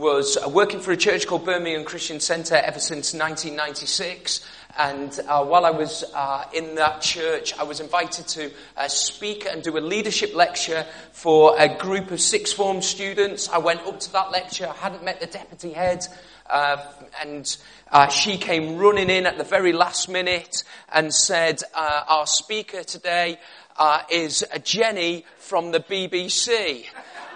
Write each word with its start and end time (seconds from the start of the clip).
was 0.00 0.38
working 0.48 0.80
for 0.80 0.92
a 0.92 0.96
church 0.96 1.26
called 1.26 1.44
Birmingham 1.44 1.84
Christian 1.84 2.20
Centre 2.20 2.54
ever 2.54 2.80
since 2.80 3.12
1996. 3.12 4.40
And 4.78 5.20
uh, 5.28 5.44
while 5.44 5.66
I 5.66 5.70
was 5.70 6.04
uh, 6.14 6.46
in 6.54 6.76
that 6.76 7.02
church, 7.02 7.52
I 7.58 7.64
was 7.64 7.80
invited 7.80 8.26
to 8.28 8.50
uh, 8.78 8.88
speak 8.88 9.44
and 9.44 9.62
do 9.62 9.76
a 9.76 9.80
leadership 9.80 10.34
lecture 10.34 10.86
for 11.12 11.54
a 11.58 11.68
group 11.68 12.10
of 12.12 12.20
sixth 12.20 12.56
form 12.56 12.80
students. 12.80 13.50
I 13.50 13.58
went 13.58 13.82
up 13.82 14.00
to 14.00 14.12
that 14.14 14.30
lecture. 14.30 14.66
I 14.68 14.74
hadn't 14.74 15.04
met 15.04 15.20
the 15.20 15.26
deputy 15.26 15.72
head. 15.72 16.06
Uh, 16.48 16.78
and 17.20 17.58
uh, 17.92 18.08
she 18.08 18.38
came 18.38 18.78
running 18.78 19.10
in 19.10 19.26
at 19.26 19.36
the 19.36 19.44
very 19.44 19.74
last 19.74 20.08
minute 20.08 20.64
and 20.90 21.12
said, 21.12 21.62
uh, 21.74 22.04
Our 22.08 22.26
speaker 22.26 22.84
today 22.84 23.38
is 24.10 24.44
Jenny 24.64 25.26
from 25.36 25.72
the 25.72 25.80
BBC. 25.80 26.86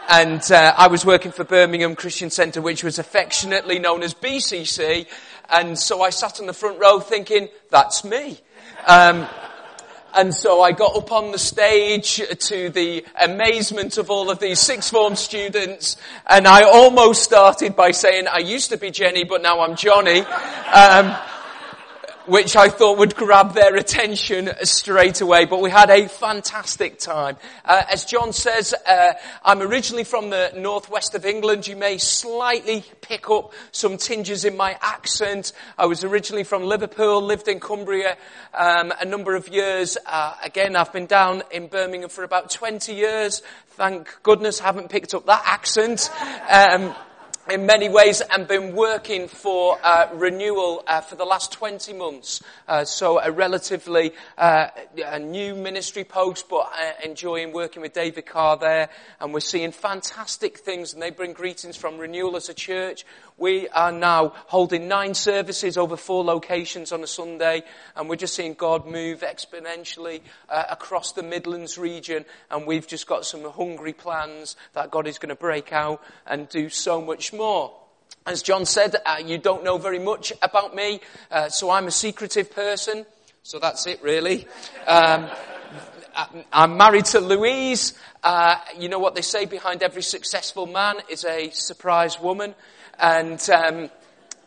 And 0.08 0.42
I 0.52 0.86
was 0.88 1.04
working 1.04 1.32
for 1.32 1.44
Birmingham 1.44 1.96
Christian 1.96 2.30
Centre, 2.30 2.60
which 2.60 2.84
was 2.84 2.98
affectionately 2.98 3.78
known 3.78 4.02
as 4.02 4.14
BCC. 4.14 5.06
And 5.48 5.78
so 5.78 6.02
I 6.02 6.10
sat 6.10 6.40
in 6.40 6.46
the 6.46 6.52
front 6.52 6.78
row 6.78 7.00
thinking, 7.00 7.48
that's 7.70 8.04
me. 8.04 8.38
Um, 8.86 9.26
and 10.14 10.32
so 10.32 10.62
I 10.62 10.72
got 10.72 10.94
up 10.94 11.10
on 11.10 11.32
the 11.32 11.38
stage 11.38 12.22
to 12.38 12.70
the 12.70 13.04
amazement 13.20 13.98
of 13.98 14.10
all 14.10 14.30
of 14.30 14.38
these 14.38 14.60
sixth 14.60 14.90
form 14.90 15.16
students, 15.16 15.96
and 16.26 16.46
I 16.46 16.62
almost 16.62 17.24
started 17.24 17.74
by 17.74 17.90
saying, 17.90 18.28
I 18.28 18.38
used 18.38 18.70
to 18.70 18.76
be 18.76 18.92
Jenny, 18.92 19.24
but 19.24 19.42
now 19.42 19.60
I'm 19.60 19.74
Johnny. 19.74 20.20
Um, 20.20 21.16
which 22.26 22.56
I 22.56 22.68
thought 22.68 22.98
would 22.98 23.14
grab 23.14 23.52
their 23.52 23.76
attention 23.76 24.50
straight 24.62 25.20
away. 25.20 25.44
But 25.44 25.60
we 25.60 25.70
had 25.70 25.90
a 25.90 26.08
fantastic 26.08 26.98
time. 26.98 27.36
Uh, 27.64 27.82
as 27.90 28.04
John 28.04 28.32
says, 28.32 28.74
uh, 28.86 29.12
I'm 29.44 29.60
originally 29.60 30.04
from 30.04 30.30
the 30.30 30.52
northwest 30.56 31.14
of 31.14 31.26
England. 31.26 31.66
You 31.66 31.76
may 31.76 31.98
slightly 31.98 32.84
pick 33.02 33.28
up 33.28 33.52
some 33.72 33.98
tinges 33.98 34.44
in 34.44 34.56
my 34.56 34.78
accent. 34.80 35.52
I 35.76 35.86
was 35.86 36.04
originally 36.04 36.44
from 36.44 36.64
Liverpool, 36.64 37.20
lived 37.20 37.48
in 37.48 37.60
Cumbria 37.60 38.16
um, 38.54 38.92
a 39.00 39.04
number 39.04 39.34
of 39.34 39.48
years. 39.48 39.98
Uh, 40.06 40.34
again, 40.42 40.76
I've 40.76 40.92
been 40.92 41.06
down 41.06 41.42
in 41.50 41.66
Birmingham 41.66 42.08
for 42.08 42.24
about 42.24 42.50
20 42.50 42.94
years. 42.94 43.42
Thank 43.70 44.22
goodness 44.22 44.60
I 44.60 44.64
haven't 44.64 44.88
picked 44.88 45.14
up 45.14 45.26
that 45.26 45.42
accent. 45.44 46.10
Um, 46.48 46.94
in 47.50 47.66
many 47.66 47.88
ways 47.88 48.22
and 48.22 48.48
been 48.48 48.74
working 48.74 49.28
for 49.28 49.78
uh, 49.82 50.08
renewal 50.14 50.82
uh, 50.86 51.00
for 51.02 51.16
the 51.16 51.24
last 51.24 51.52
20 51.52 51.92
months. 51.92 52.42
Uh, 52.66 52.84
so 52.84 53.20
a 53.20 53.30
relatively 53.30 54.12
uh, 54.38 54.68
a 55.04 55.18
new 55.18 55.54
ministry 55.54 56.04
post, 56.04 56.48
but 56.48 56.70
uh, 56.74 56.92
enjoying 57.04 57.52
working 57.52 57.82
with 57.82 57.92
David 57.92 58.24
Carr 58.24 58.56
there. 58.56 58.88
And 59.20 59.34
we're 59.34 59.40
seeing 59.40 59.72
fantastic 59.72 60.58
things 60.58 60.94
and 60.94 61.02
they 61.02 61.10
bring 61.10 61.34
greetings 61.34 61.76
from 61.76 61.98
renewal 61.98 62.36
as 62.36 62.48
a 62.48 62.54
church. 62.54 63.04
We 63.36 63.68
are 63.70 63.90
now 63.90 64.32
holding 64.46 64.86
nine 64.86 65.14
services 65.14 65.76
over 65.76 65.96
four 65.96 66.22
locations 66.22 66.92
on 66.92 67.02
a 67.02 67.06
Sunday, 67.06 67.64
and 67.96 68.08
we're 68.08 68.14
just 68.14 68.34
seeing 68.34 68.54
God 68.54 68.86
move 68.86 69.22
exponentially 69.22 70.20
uh, 70.48 70.64
across 70.70 71.12
the 71.12 71.24
Midlands 71.24 71.76
region, 71.76 72.24
and 72.48 72.64
we've 72.64 72.86
just 72.86 73.08
got 73.08 73.24
some 73.24 73.44
hungry 73.50 73.92
plans 73.92 74.54
that 74.74 74.92
God 74.92 75.08
is 75.08 75.18
going 75.18 75.30
to 75.30 75.34
break 75.34 75.72
out 75.72 76.00
and 76.28 76.48
do 76.48 76.68
so 76.68 77.02
much 77.02 77.32
more. 77.32 77.74
As 78.24 78.40
John 78.40 78.66
said, 78.66 78.94
uh, 79.04 79.16
you 79.24 79.38
don't 79.38 79.64
know 79.64 79.78
very 79.78 79.98
much 79.98 80.32
about 80.40 80.76
me, 80.76 81.00
uh, 81.32 81.48
so 81.48 81.70
I'm 81.70 81.88
a 81.88 81.90
secretive 81.90 82.54
person, 82.54 83.04
so 83.42 83.58
that's 83.58 83.88
it 83.88 84.00
really. 84.00 84.46
Um, 84.86 85.28
I'm 86.52 86.76
married 86.76 87.06
to 87.06 87.20
Louise. 87.20 87.94
Uh, 88.22 88.56
you 88.78 88.88
know 88.88 89.00
what 89.00 89.16
they 89.16 89.22
say 89.22 89.44
behind 89.44 89.82
every 89.82 90.02
successful 90.02 90.66
man 90.66 90.96
is 91.10 91.24
a 91.24 91.50
surprise 91.50 92.20
woman. 92.20 92.54
And 92.98 93.50
um, 93.50 93.90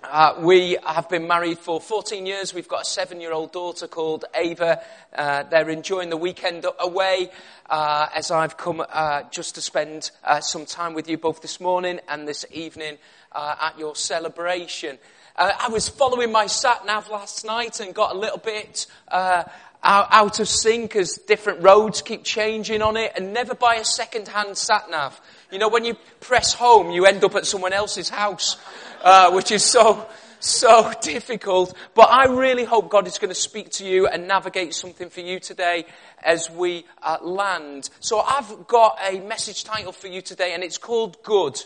uh, 0.03 0.35
we 0.39 0.77
have 0.85 1.09
been 1.09 1.27
married 1.27 1.59
for 1.59 1.81
14 1.81 2.25
years. 2.25 2.53
We've 2.53 2.67
got 2.67 2.83
a 2.83 2.85
seven-year-old 2.85 3.51
daughter 3.51 3.87
called 3.87 4.25
Ava. 4.33 4.81
Uh, 5.13 5.43
they're 5.43 5.69
enjoying 5.69 6.09
the 6.09 6.17
weekend 6.17 6.65
away 6.79 7.29
uh, 7.69 8.07
as 8.15 8.31
I've 8.31 8.55
come 8.55 8.83
uh, 8.87 9.23
just 9.31 9.55
to 9.55 9.61
spend 9.61 10.11
uh, 10.23 10.39
some 10.39 10.65
time 10.65 10.93
with 10.93 11.09
you 11.09 11.17
both 11.17 11.41
this 11.41 11.59
morning 11.59 11.99
and 12.07 12.27
this 12.27 12.45
evening 12.51 12.97
uh, 13.33 13.55
at 13.61 13.77
your 13.77 13.95
celebration. 13.95 14.97
I 15.39 15.69
was 15.69 15.87
following 15.87 16.31
my 16.31 16.47
sat 16.47 16.83
nav 16.87 17.11
last 17.11 17.45
night 17.45 17.79
and 17.79 17.93
got 17.93 18.15
a 18.15 18.17
little 18.17 18.39
bit 18.39 18.87
out 19.11 20.39
of 20.39 20.47
sync 20.47 20.95
as 20.95 21.13
different 21.27 21.61
roads 21.61 22.01
keep 22.01 22.23
changing 22.23 22.81
on 22.81 22.97
it 22.97 23.11
and 23.15 23.33
never 23.33 23.53
buy 23.53 23.75
a 23.75 23.85
second-hand 23.85 24.57
sat 24.57 24.89
nav. 24.89 25.21
You 25.49 25.59
know, 25.59 25.69
when 25.69 25.85
you 25.85 25.95
press 26.19 26.53
home, 26.53 26.91
you 26.91 27.05
end 27.05 27.23
up 27.23 27.33
at 27.35 27.45
someone 27.45 27.71
else's 27.71 28.09
house, 28.09 28.57
uh, 29.01 29.31
which 29.31 29.49
is 29.49 29.63
so, 29.63 30.05
so 30.41 30.91
difficult. 31.01 31.73
But 31.95 32.09
I 32.11 32.25
really 32.25 32.65
hope 32.65 32.89
God 32.89 33.07
is 33.07 33.17
going 33.17 33.29
to 33.29 33.35
speak 33.35 33.69
to 33.73 33.85
you 33.85 34.07
and 34.07 34.27
navigate 34.27 34.73
something 34.73 35.09
for 35.09 35.21
you 35.21 35.39
today 35.39 35.85
as 36.21 36.49
we 36.49 36.83
uh, 37.01 37.19
land. 37.21 37.89
So 38.01 38.19
I've 38.19 38.67
got 38.67 38.99
a 39.01 39.21
message 39.21 39.63
title 39.63 39.93
for 39.93 40.07
you 40.07 40.21
today 40.21 40.53
and 40.53 40.65
it's 40.65 40.77
called 40.77 41.23
Good. 41.23 41.61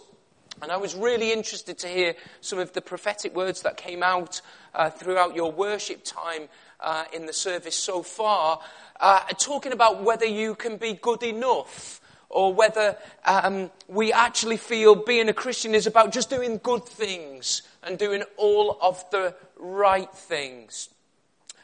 And 0.61 0.71
I 0.71 0.77
was 0.77 0.93
really 0.93 1.33
interested 1.33 1.79
to 1.79 1.87
hear 1.87 2.13
some 2.39 2.59
of 2.59 2.73
the 2.73 2.81
prophetic 2.81 3.35
words 3.35 3.63
that 3.63 3.77
came 3.77 4.03
out 4.03 4.41
uh, 4.75 4.91
throughout 4.91 5.35
your 5.35 5.51
worship 5.51 6.03
time 6.03 6.49
uh, 6.81 7.05
in 7.13 7.25
the 7.25 7.33
service 7.33 7.75
so 7.75 8.03
far, 8.03 8.59
uh, 8.99 9.21
talking 9.39 9.71
about 9.71 10.03
whether 10.03 10.25
you 10.25 10.53
can 10.53 10.77
be 10.77 10.93
good 10.93 11.23
enough 11.23 12.00
or 12.31 12.53
whether 12.53 12.97
um, 13.25 13.69
we 13.87 14.11
actually 14.11 14.57
feel 14.57 14.95
being 14.95 15.29
a 15.29 15.33
Christian 15.33 15.75
is 15.75 15.85
about 15.85 16.11
just 16.11 16.29
doing 16.29 16.59
good 16.63 16.85
things 16.85 17.61
and 17.83 17.97
doing 17.97 18.23
all 18.37 18.77
of 18.81 19.03
the 19.11 19.35
right 19.57 20.11
things. 20.13 20.89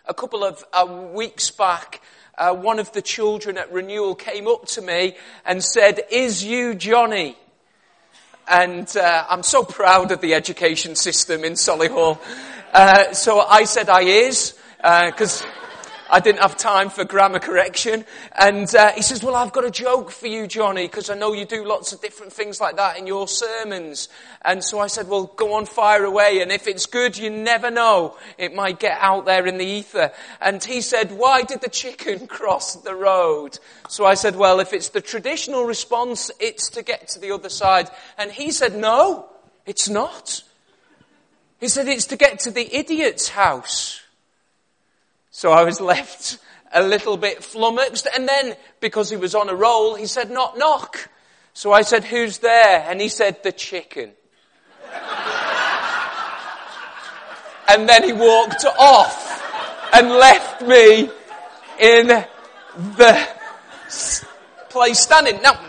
A 0.06 0.14
couple 0.14 0.44
of 0.44 0.64
uh, 0.74 0.86
weeks 1.14 1.52
back, 1.52 2.02
uh, 2.38 2.54
one 2.54 2.80
of 2.80 2.92
the 2.94 3.02
children 3.02 3.58
at 3.58 3.72
Renewal 3.72 4.16
came 4.16 4.48
up 4.48 4.66
to 4.68 4.82
me 4.82 5.16
and 5.46 5.64
said, 5.64 6.02
Is 6.12 6.44
you 6.44 6.76
Johnny? 6.76 7.38
And 8.48 8.96
uh, 8.96 9.26
I'm 9.30 9.44
so 9.44 9.64
proud 9.64 10.12
of 10.12 10.22
the 10.22 10.34
education 10.34 10.96
system 10.96 11.44
in 11.44 11.54
Solihull. 11.54 12.20
Uh, 12.72 13.14
so 13.14 13.42
I 13.42 13.64
said 13.64 13.90
I 13.90 14.02
is, 14.02 14.54
because 14.78 15.42
uh, 15.42 15.46
I 16.10 16.20
didn't 16.20 16.40
have 16.40 16.56
time 16.56 16.90
for 16.90 17.04
grammar 17.04 17.40
correction. 17.40 18.06
And 18.40 18.74
uh, 18.74 18.92
he 18.94 19.02
says, 19.02 19.24
well, 19.24 19.36
I've 19.36 19.52
got 19.52 19.66
a 19.66 19.72
joke 19.72 20.12
for 20.12 20.28
you, 20.28 20.48
Johnny, 20.48 20.88
because 20.88 21.10
I 21.10 21.16
know 21.16 21.34
you 21.34 21.46
do 21.46 21.66
lots 21.66 21.92
of 21.92 22.02
different 22.02 22.32
things 22.32 22.62
like 22.62 22.78
that 22.78 22.98
in 22.98 23.08
your 23.08 23.28
sermons. 23.28 24.10
And 24.44 24.64
so 24.64 24.80
I 24.80 24.88
said, 24.88 25.08
well, 25.08 25.26
go 25.36 25.54
on, 25.56 25.66
fire 25.66 26.06
away. 26.06 26.42
And 26.42 26.52
if 26.52 26.68
it's 26.68 26.86
good, 26.86 27.18
you 27.18 27.30
never 27.30 27.70
know. 27.70 28.18
It 28.38 28.56
might 28.56 28.80
get 28.80 28.98
out 29.02 29.26
there 29.26 29.46
in 29.46 29.58
the 29.58 29.66
ether. 29.66 30.12
And 30.40 30.64
he 30.64 30.82
said, 30.82 31.12
why 31.12 31.44
did 31.44 31.62
the 31.62 31.70
chicken 31.70 32.28
cross 32.28 32.76
the 32.76 32.96
road? 32.96 33.60
So 33.90 34.06
I 34.06 34.14
said, 34.14 34.36
well, 34.36 34.60
if 34.60 34.74
it's 34.74 34.90
the 34.90 35.02
traditional 35.02 35.66
response, 35.66 36.32
it's 36.40 36.70
to 36.72 36.84
get 36.84 37.10
to 37.10 37.20
the 37.20 37.32
other 37.32 37.50
side. 37.50 37.90
And 38.18 38.32
he 38.32 38.52
said, 38.52 38.76
no, 38.76 39.28
it's 39.66 39.90
not. 39.90 40.44
He 41.60 41.68
said, 41.68 41.88
it's 41.88 42.06
to 42.08 42.16
get 42.16 42.40
to 42.40 42.52
the 42.52 42.76
idiot's 42.76 43.30
house. 43.30 44.02
So 45.38 45.52
I 45.52 45.64
was 45.66 45.80
left 45.94 46.40
a 46.74 46.82
little 46.82 47.16
bit 47.16 47.44
flummoxed. 47.44 48.08
And 48.16 48.28
then, 48.28 48.56
because 48.80 49.12
he 49.12 49.18
was 49.18 49.36
on 49.36 49.50
a 49.50 49.56
roll, 49.56 49.94
he 49.94 50.08
said, 50.08 50.32
knock, 50.32 50.58
knock. 50.58 51.10
So 51.54 51.72
I 51.72 51.84
said, 51.84 52.04
who's 52.04 52.40
there? 52.40 52.84
And 52.90 53.00
he 53.00 53.08
said, 53.08 53.44
the 53.44 53.52
chicken. 53.52 54.14
and 57.70 57.88
then 57.88 58.04
he 58.04 58.14
walked 58.14 58.66
off 58.80 59.44
and 59.94 60.10
left 60.10 60.64
me 60.64 61.08
in 61.80 62.08
the 62.08 63.28
place 64.70 65.00
standing. 65.00 65.40
Now, 65.44 65.64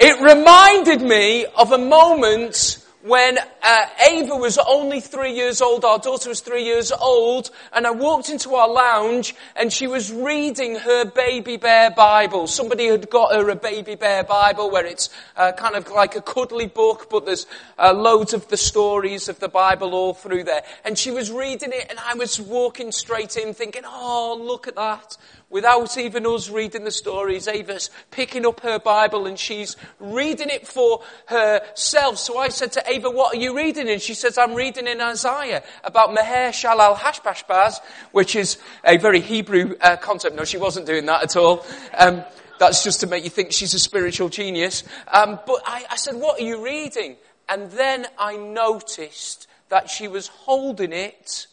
it 0.00 0.20
reminded 0.20 1.02
me 1.02 1.46
of 1.56 1.70
a 1.70 1.78
moment 1.78 2.83
when 3.04 3.36
uh, 3.62 3.86
Ava 4.08 4.34
was 4.34 4.56
only 4.56 4.98
three 4.98 5.32
years 5.32 5.60
old, 5.60 5.84
our 5.84 5.98
daughter 5.98 6.30
was 6.30 6.40
three 6.40 6.64
years 6.64 6.90
old, 6.90 7.50
and 7.74 7.86
I 7.86 7.90
walked 7.90 8.30
into 8.30 8.54
our 8.54 8.66
lounge 8.66 9.34
and 9.56 9.70
she 9.70 9.86
was 9.86 10.10
reading 10.10 10.76
her 10.76 11.04
baby 11.04 11.58
bear 11.58 11.90
Bible. 11.90 12.46
Somebody 12.46 12.86
had 12.86 13.10
got 13.10 13.34
her 13.34 13.50
a 13.50 13.56
baby 13.56 13.94
bear 13.94 14.24
Bible 14.24 14.70
where 14.70 14.86
it's 14.86 15.10
uh, 15.36 15.52
kind 15.52 15.74
of 15.74 15.90
like 15.90 16.16
a 16.16 16.22
cuddly 16.22 16.66
book, 16.66 17.08
but 17.10 17.26
there's 17.26 17.46
uh, 17.78 17.92
loads 17.92 18.32
of 18.32 18.48
the 18.48 18.56
stories 18.56 19.28
of 19.28 19.38
the 19.38 19.48
Bible 19.48 19.92
all 19.92 20.14
through 20.14 20.44
there. 20.44 20.62
And 20.82 20.98
she 20.98 21.10
was 21.10 21.30
reading 21.30 21.72
it 21.74 21.88
and 21.90 21.98
I 21.98 22.14
was 22.14 22.40
walking 22.40 22.90
straight 22.90 23.36
in 23.36 23.52
thinking, 23.52 23.82
oh, 23.84 24.40
look 24.42 24.66
at 24.66 24.76
that 24.76 25.18
without 25.54 25.96
even 25.96 26.26
us 26.26 26.50
reading 26.50 26.82
the 26.82 26.90
stories. 26.90 27.46
Ava's 27.46 27.88
picking 28.10 28.44
up 28.44 28.58
her 28.58 28.80
Bible 28.80 29.24
and 29.24 29.38
she's 29.38 29.76
reading 30.00 30.50
it 30.50 30.66
for 30.66 31.00
herself. 31.26 32.18
So 32.18 32.38
I 32.38 32.48
said 32.48 32.72
to 32.72 32.82
Ava, 32.90 33.08
what 33.08 33.36
are 33.36 33.38
you 33.38 33.56
reading? 33.56 33.88
And 33.88 34.02
she 34.02 34.14
says, 34.14 34.36
I'm 34.36 34.54
reading 34.54 34.88
in 34.88 35.00
Isaiah 35.00 35.62
about 35.84 36.10
Meher 36.10 36.48
Shalal 36.48 36.96
Hashbashbaz, 36.96 37.78
which 38.10 38.34
is 38.34 38.58
a 38.84 38.96
very 38.96 39.20
Hebrew 39.20 39.76
uh, 39.80 39.96
concept. 39.96 40.34
No, 40.34 40.44
she 40.44 40.58
wasn't 40.58 40.86
doing 40.86 41.06
that 41.06 41.22
at 41.22 41.36
all. 41.36 41.64
Um, 41.96 42.24
That's 42.58 42.82
just 42.82 42.98
to 43.00 43.06
make 43.06 43.22
you 43.22 43.30
think 43.30 43.52
she's 43.52 43.74
a 43.74 43.78
spiritual 43.78 44.30
genius. 44.30 44.82
Um, 45.06 45.38
but 45.46 45.62
I, 45.64 45.84
I 45.88 45.96
said, 45.96 46.16
what 46.16 46.40
are 46.40 46.44
you 46.44 46.64
reading? 46.64 47.14
And 47.48 47.70
then 47.70 48.08
I 48.18 48.36
noticed 48.36 49.46
that 49.68 49.88
she 49.88 50.08
was 50.08 50.26
holding 50.26 50.92
it 50.92 51.46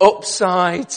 upside 0.00 0.92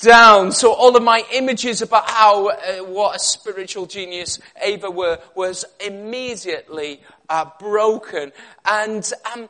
down. 0.00 0.52
So 0.52 0.72
all 0.72 0.96
of 0.96 1.02
my 1.02 1.24
images 1.32 1.82
about 1.82 2.08
how, 2.08 2.48
uh, 2.48 2.78
what 2.84 3.16
a 3.16 3.18
spiritual 3.18 3.86
genius 3.86 4.38
Ava 4.60 4.90
were, 4.90 5.18
was 5.34 5.64
immediately 5.84 7.00
uh, 7.28 7.46
broken. 7.58 8.32
And 8.64 9.10
um, 9.32 9.48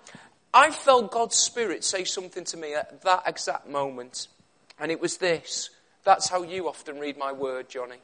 I 0.52 0.70
felt 0.70 1.12
God's 1.12 1.36
Spirit 1.36 1.84
say 1.84 2.04
something 2.04 2.44
to 2.44 2.56
me 2.56 2.74
at 2.74 3.02
that 3.02 3.22
exact 3.26 3.68
moment. 3.68 4.28
And 4.78 4.90
it 4.90 5.00
was 5.00 5.18
this. 5.18 5.70
That's 6.04 6.28
how 6.28 6.42
you 6.42 6.68
often 6.68 6.98
read 6.98 7.16
my 7.16 7.32
word, 7.32 7.68
Johnny. 7.68 7.98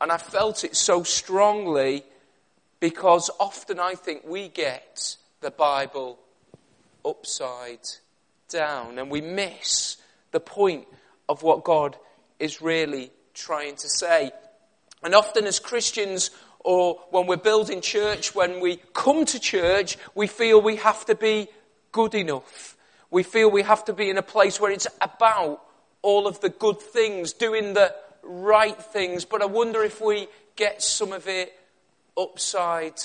And 0.00 0.12
I 0.12 0.18
felt 0.18 0.62
it 0.64 0.76
so 0.76 1.02
strongly 1.02 2.04
because 2.80 3.30
often 3.40 3.80
I 3.80 3.94
think 3.94 4.22
we 4.26 4.48
get 4.48 5.16
the 5.40 5.50
Bible 5.50 6.18
upside 7.04 7.88
down 8.48 8.98
and 8.98 9.10
we 9.10 9.20
miss 9.20 9.96
the 10.32 10.40
point 10.40 10.86
of 11.28 11.42
what 11.42 11.64
God 11.64 11.96
is 12.38 12.60
really 12.60 13.10
trying 13.34 13.76
to 13.76 13.88
say. 13.88 14.30
And 15.02 15.14
often 15.14 15.46
as 15.46 15.58
Christians, 15.58 16.30
or 16.60 17.00
when 17.10 17.26
we're 17.26 17.36
building 17.36 17.80
church, 17.80 18.34
when 18.34 18.60
we 18.60 18.80
come 18.92 19.24
to 19.26 19.38
church, 19.38 19.96
we 20.14 20.26
feel 20.26 20.60
we 20.60 20.76
have 20.76 21.04
to 21.06 21.14
be 21.14 21.48
good 21.92 22.14
enough. 22.14 22.76
We 23.10 23.22
feel 23.22 23.50
we 23.50 23.62
have 23.62 23.84
to 23.84 23.92
be 23.92 24.10
in 24.10 24.18
a 24.18 24.22
place 24.22 24.60
where 24.60 24.72
it's 24.72 24.88
about 25.00 25.62
all 26.02 26.26
of 26.26 26.40
the 26.40 26.48
good 26.48 26.80
things, 26.80 27.32
doing 27.32 27.74
the 27.74 27.94
right 28.22 28.76
things. 28.76 29.24
But 29.24 29.42
I 29.42 29.46
wonder 29.46 29.82
if 29.82 30.00
we 30.00 30.26
get 30.56 30.82
some 30.82 31.12
of 31.12 31.28
it 31.28 31.52
upside 32.18 33.00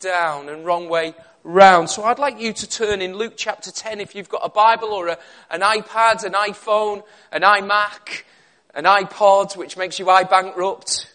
down 0.00 0.48
and 0.48 0.66
wrong 0.66 0.88
way 0.88 1.14
round. 1.42 1.88
So 1.88 2.04
I'd 2.04 2.18
like 2.18 2.38
you 2.38 2.52
to 2.52 2.68
turn 2.68 3.00
in 3.00 3.14
Luke 3.14 3.34
chapter 3.36 3.70
10 3.70 4.00
if 4.00 4.14
you've 4.14 4.28
got 4.28 4.42
a 4.44 4.48
Bible 4.50 4.88
or 4.88 5.08
a, 5.08 5.18
an 5.50 5.62
iPad, 5.62 6.24
an 6.24 6.32
iPhone, 6.32 7.02
an 7.32 7.42
iMac, 7.42 8.22
an 8.74 8.84
iPod, 8.84 9.56
which 9.56 9.76
makes 9.76 9.98
you 9.98 10.06
iBankrupt 10.06 11.06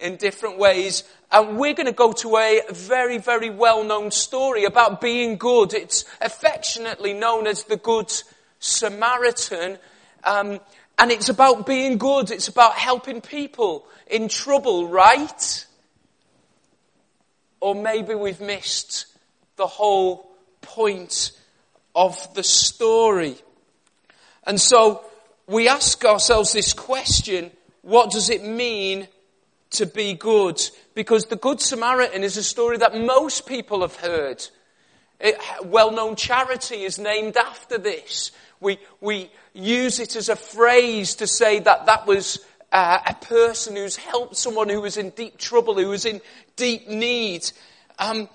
in 0.00 0.16
different 0.16 0.58
ways. 0.58 1.04
And 1.30 1.58
we're 1.58 1.74
going 1.74 1.86
to 1.86 1.92
go 1.92 2.12
to 2.12 2.36
a 2.36 2.62
very, 2.70 3.18
very 3.18 3.50
well-known 3.50 4.10
story 4.10 4.64
about 4.64 5.00
being 5.00 5.36
good. 5.36 5.74
It's 5.74 6.04
affectionately 6.20 7.12
known 7.12 7.46
as 7.46 7.64
the 7.64 7.76
Good 7.76 8.10
Samaritan. 8.58 9.78
Um, 10.22 10.60
and 10.96 11.10
it's 11.10 11.28
about 11.28 11.66
being 11.66 11.98
good. 11.98 12.30
It's 12.30 12.48
about 12.48 12.74
helping 12.74 13.20
people 13.20 13.84
in 14.06 14.28
trouble, 14.28 14.88
right? 14.88 15.66
Or 17.64 17.74
maybe 17.74 18.14
we've 18.14 18.42
missed 18.42 19.06
the 19.56 19.66
whole 19.66 20.30
point 20.60 21.32
of 21.94 22.34
the 22.34 22.42
story. 22.42 23.36
And 24.46 24.60
so 24.60 25.02
we 25.46 25.66
ask 25.66 26.04
ourselves 26.04 26.52
this 26.52 26.74
question, 26.74 27.50
what 27.80 28.10
does 28.10 28.28
it 28.28 28.44
mean 28.44 29.08
to 29.70 29.86
be 29.86 30.12
good? 30.12 30.60
Because 30.94 31.24
the 31.24 31.36
Good 31.36 31.58
Samaritan 31.58 32.22
is 32.22 32.36
a 32.36 32.42
story 32.42 32.76
that 32.76 32.94
most 32.94 33.46
people 33.46 33.80
have 33.80 33.96
heard. 33.96 34.46
well-known 35.64 36.16
charity 36.16 36.82
is 36.82 36.98
named 36.98 37.38
after 37.38 37.78
this. 37.78 38.30
We, 38.60 38.78
we 39.00 39.30
use 39.54 40.00
it 40.00 40.16
as 40.16 40.28
a 40.28 40.36
phrase 40.36 41.14
to 41.14 41.26
say 41.26 41.60
that 41.60 41.86
that 41.86 42.06
was 42.06 42.40
uh, 42.74 42.98
a 43.06 43.14
person 43.14 43.76
who's 43.76 43.94
helped 43.94 44.36
someone 44.36 44.68
who 44.68 44.80
was 44.80 44.96
in 44.96 45.10
deep 45.10 45.38
trouble, 45.38 45.76
who 45.76 45.88
was 45.88 46.04
in 46.04 46.20
deep 46.56 46.88
need. 46.88 47.48
Um, 48.00 48.28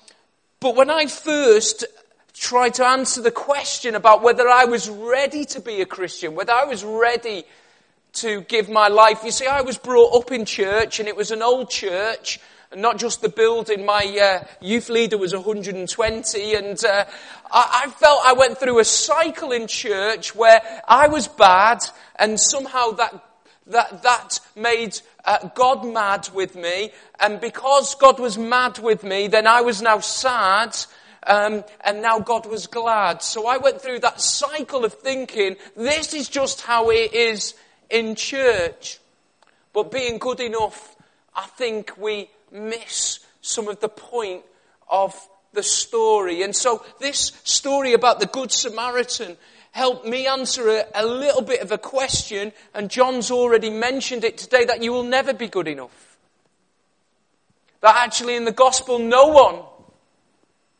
but 0.61 0.77
when 0.77 0.89
I 0.89 1.07
first 1.07 1.83
tried 2.33 2.75
to 2.75 2.87
answer 2.87 3.21
the 3.21 3.31
question 3.31 3.95
about 3.95 4.23
whether 4.23 4.47
I 4.47 4.63
was 4.63 4.89
ready 4.89 5.43
to 5.43 5.59
be 5.59 5.81
a 5.81 5.85
Christian, 5.85 6.35
whether 6.35 6.53
I 6.53 6.63
was 6.63 6.85
ready 6.85 7.43
to 8.13 8.39
give 8.41 8.69
my 8.69 8.87
life, 8.87 9.25
you 9.25 9.31
see, 9.31 9.45
I 9.45 9.61
was 9.61 9.77
brought 9.77 10.15
up 10.15 10.31
in 10.31 10.45
church 10.45 11.01
and 11.01 11.09
it 11.09 11.17
was 11.17 11.31
an 11.31 11.41
old 11.41 11.69
church 11.69 12.39
and 12.71 12.81
not 12.81 12.97
just 12.97 13.21
the 13.21 13.27
building. 13.27 13.85
My 13.85 14.05
uh, 14.05 14.47
youth 14.61 14.89
leader 14.89 15.17
was 15.17 15.33
120, 15.33 16.55
and 16.55 16.85
uh, 16.85 17.05
I, 17.51 17.81
I, 17.85 17.89
felt 17.89 18.21
I 18.23 18.33
went 18.33 18.59
through 18.59 18.79
a 18.79 18.85
cycle 18.85 19.51
in 19.51 19.67
church 19.67 20.35
where 20.35 20.61
I 20.87 21.07
was 21.07 21.27
bad, 21.27 21.79
and 22.15 22.39
somehow 22.39 22.91
that 22.91 23.28
that 23.69 24.03
that 24.03 24.39
made 24.55 24.99
uh, 25.25 25.47
God 25.55 25.85
mad 25.85 26.29
with 26.33 26.55
me, 26.55 26.91
and 27.19 27.39
because 27.39 27.95
God 27.95 28.19
was 28.19 28.37
mad 28.37 28.79
with 28.79 29.03
me, 29.03 29.27
then 29.27 29.47
I 29.47 29.61
was 29.61 29.81
now 29.81 29.99
sad. 29.99 30.75
Um, 31.27 31.65
and 31.81 32.01
now 32.01 32.19
God 32.19 32.45
was 32.45 32.65
glad. 32.65 33.21
So 33.21 33.45
I 33.45 33.57
went 33.57 33.81
through 33.81 33.99
that 33.99 34.21
cycle 34.21 34.85
of 34.85 34.93
thinking, 34.93 35.57
this 35.75 36.13
is 36.13 36.29
just 36.29 36.61
how 36.61 36.89
it 36.91 37.13
is 37.13 37.55
in 37.89 38.15
church. 38.15 38.99
But 39.73 39.91
being 39.91 40.17
good 40.17 40.39
enough, 40.39 40.95
I 41.35 41.45
think 41.45 41.97
we 41.97 42.29
miss 42.51 43.19
some 43.41 43.67
of 43.67 43.79
the 43.81 43.89
point 43.89 44.43
of 44.89 45.13
the 45.53 45.63
story. 45.63 46.41
And 46.43 46.55
so 46.55 46.83
this 46.99 47.31
story 47.43 47.93
about 47.93 48.19
the 48.19 48.25
Good 48.25 48.51
Samaritan 48.51 49.37
helped 49.71 50.05
me 50.05 50.27
answer 50.27 50.67
a, 50.69 50.85
a, 50.95 51.05
little 51.05 51.41
bit 51.41 51.61
of 51.61 51.71
a 51.71 51.77
question, 51.77 52.51
and 52.73 52.89
John's 52.89 53.31
already 53.31 53.69
mentioned 53.69 54.23
it 54.23 54.37
today, 54.37 54.65
that 54.65 54.83
you 54.83 54.91
will 54.91 55.03
never 55.03 55.33
be 55.33 55.47
good 55.47 55.67
enough. 55.67 56.17
That 57.81 57.95
actually 57.95 58.35
in 58.35 58.45
the 58.45 58.51
gospel 58.51 58.99
no 58.99 59.27
one 59.27 59.61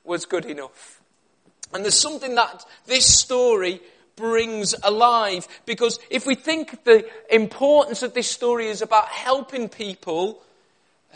was 0.04 0.26
good 0.26 0.46
enough. 0.46 1.02
And 1.74 1.84
there's 1.84 2.00
something 2.00 2.36
that 2.36 2.66
this 2.88 3.06
story 3.06 3.82
brings 4.16 4.76
alive, 4.84 5.48
because 5.66 6.00
if 6.10 6.26
we 6.26 6.36
think 6.36 6.84
the 6.84 7.08
importance 7.30 8.04
of 8.04 8.14
this 8.14 8.30
story 8.30 8.68
is 8.68 8.82
about 8.82 9.08
helping 9.08 9.70
people, 9.70 10.42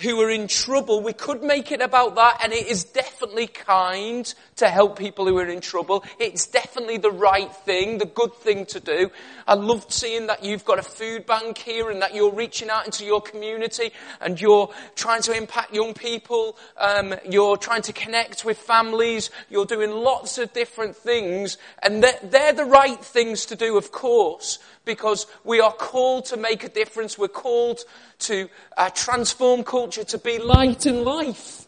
who 0.02 0.20
are 0.22 0.30
in 0.30 0.48
trouble, 0.48 1.02
we 1.02 1.14
could 1.14 1.44
make 1.44 1.72
it 1.72 1.82
about 1.82 2.16
that, 2.16 2.40
and 2.44 2.52
it 2.52 2.68
is 2.68 2.84
definitely 2.84 3.46
kind 3.48 4.34
to 4.56 4.68
help 4.68 4.98
people 4.98 5.28
who 5.28 5.38
are 5.38 5.48
in 5.48 5.62
trouble. 5.62 6.04
It's 6.20 6.48
definitely 6.48 6.98
the 6.98 7.12
right 7.12 7.54
thing, 7.54 8.00
the 8.00 8.06
good 8.06 8.34
thing 8.34 8.66
to 8.68 8.80
do. 8.80 9.12
I 9.48 9.54
loved 9.54 9.92
seeing 9.92 10.28
that 10.28 10.44
you've 10.44 10.66
got 10.66 10.80
a 10.80 10.84
food 10.84 11.26
bank 11.26 11.60
here 11.60 11.92
and 11.92 12.02
that 12.02 12.16
you're 12.16 12.34
reaching 12.34 12.70
out 12.70 12.86
into 12.86 13.06
your 13.06 13.22
community 13.22 13.92
and 14.20 14.40
you're 14.42 14.70
trying 14.96 15.22
to 15.24 15.34
impact 15.34 15.74
young 15.74 15.94
people, 15.94 16.58
um, 16.78 17.14
you're 17.30 17.58
trying 17.58 17.84
to 17.84 17.94
connect 17.94 18.46
with 18.46 18.58
families, 18.58 19.30
you're 19.50 19.66
doing 19.66 19.92
lots 19.92 20.40
of 20.40 20.52
different 20.54 20.96
things, 20.96 21.58
and 21.84 22.04
they're, 22.04 22.20
they're 22.24 22.54
the 22.54 22.66
right 22.66 23.04
things 23.04 23.46
to 23.48 23.56
do, 23.56 23.78
of 23.78 23.92
course 23.92 24.60
because 24.86 25.28
we 25.44 25.60
are 25.60 25.72
called 25.72 26.26
to 26.26 26.38
make 26.38 26.64
a 26.64 26.70
difference. 26.70 27.18
We're 27.18 27.28
called 27.28 27.80
to 28.24 28.50
uh, 28.78 28.90
transform 28.90 29.64
culture, 29.64 30.04
to 30.04 30.18
be 30.18 30.40
light 30.40 30.86
and 30.86 31.04
life 31.04 31.68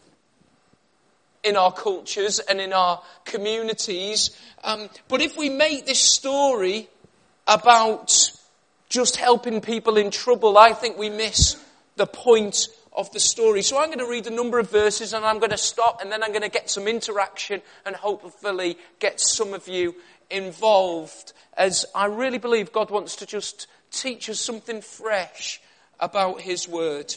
in 1.42 1.56
our 1.56 1.72
cultures 1.72 2.38
and 2.40 2.60
in 2.60 2.72
our 2.72 3.00
communities. 3.24 4.36
Um, 4.64 4.88
but 5.08 5.20
if 5.20 5.36
we 5.36 5.48
make 5.48 5.86
this 5.86 6.00
story 6.00 6.88
about 7.46 8.32
just 8.88 9.16
helping 9.16 9.60
people 9.60 9.96
in 9.96 10.10
trouble, 10.10 10.58
I 10.58 10.72
think 10.72 10.98
we 10.98 11.10
miss 11.10 11.62
the 11.96 12.06
point 12.06 12.68
of 12.92 13.12
the 13.12 13.20
story. 13.20 13.62
So 13.62 13.78
I'm 13.78 13.88
going 13.88 13.98
to 13.98 14.10
read 14.10 14.26
a 14.26 14.30
number 14.30 14.58
of 14.58 14.70
verses 14.70 15.12
and 15.12 15.24
I'm 15.24 15.38
going 15.38 15.50
to 15.50 15.58
stop 15.58 16.00
and 16.00 16.10
then 16.10 16.22
I'm 16.22 16.30
going 16.30 16.42
to 16.42 16.48
get 16.48 16.70
some 16.70 16.88
interaction 16.88 17.62
and 17.84 17.94
hopefully 17.94 18.78
get 18.98 19.20
some 19.20 19.54
of 19.54 19.68
you 19.68 19.94
involved 20.30 21.32
as 21.56 21.86
I 21.94 22.06
really 22.06 22.38
believe 22.38 22.72
God 22.72 22.90
wants 22.90 23.16
to 23.16 23.26
just 23.26 23.66
teach 23.90 24.28
us 24.28 24.40
something 24.40 24.80
fresh 24.80 25.60
about 26.00 26.40
His 26.40 26.68
Word. 26.68 27.14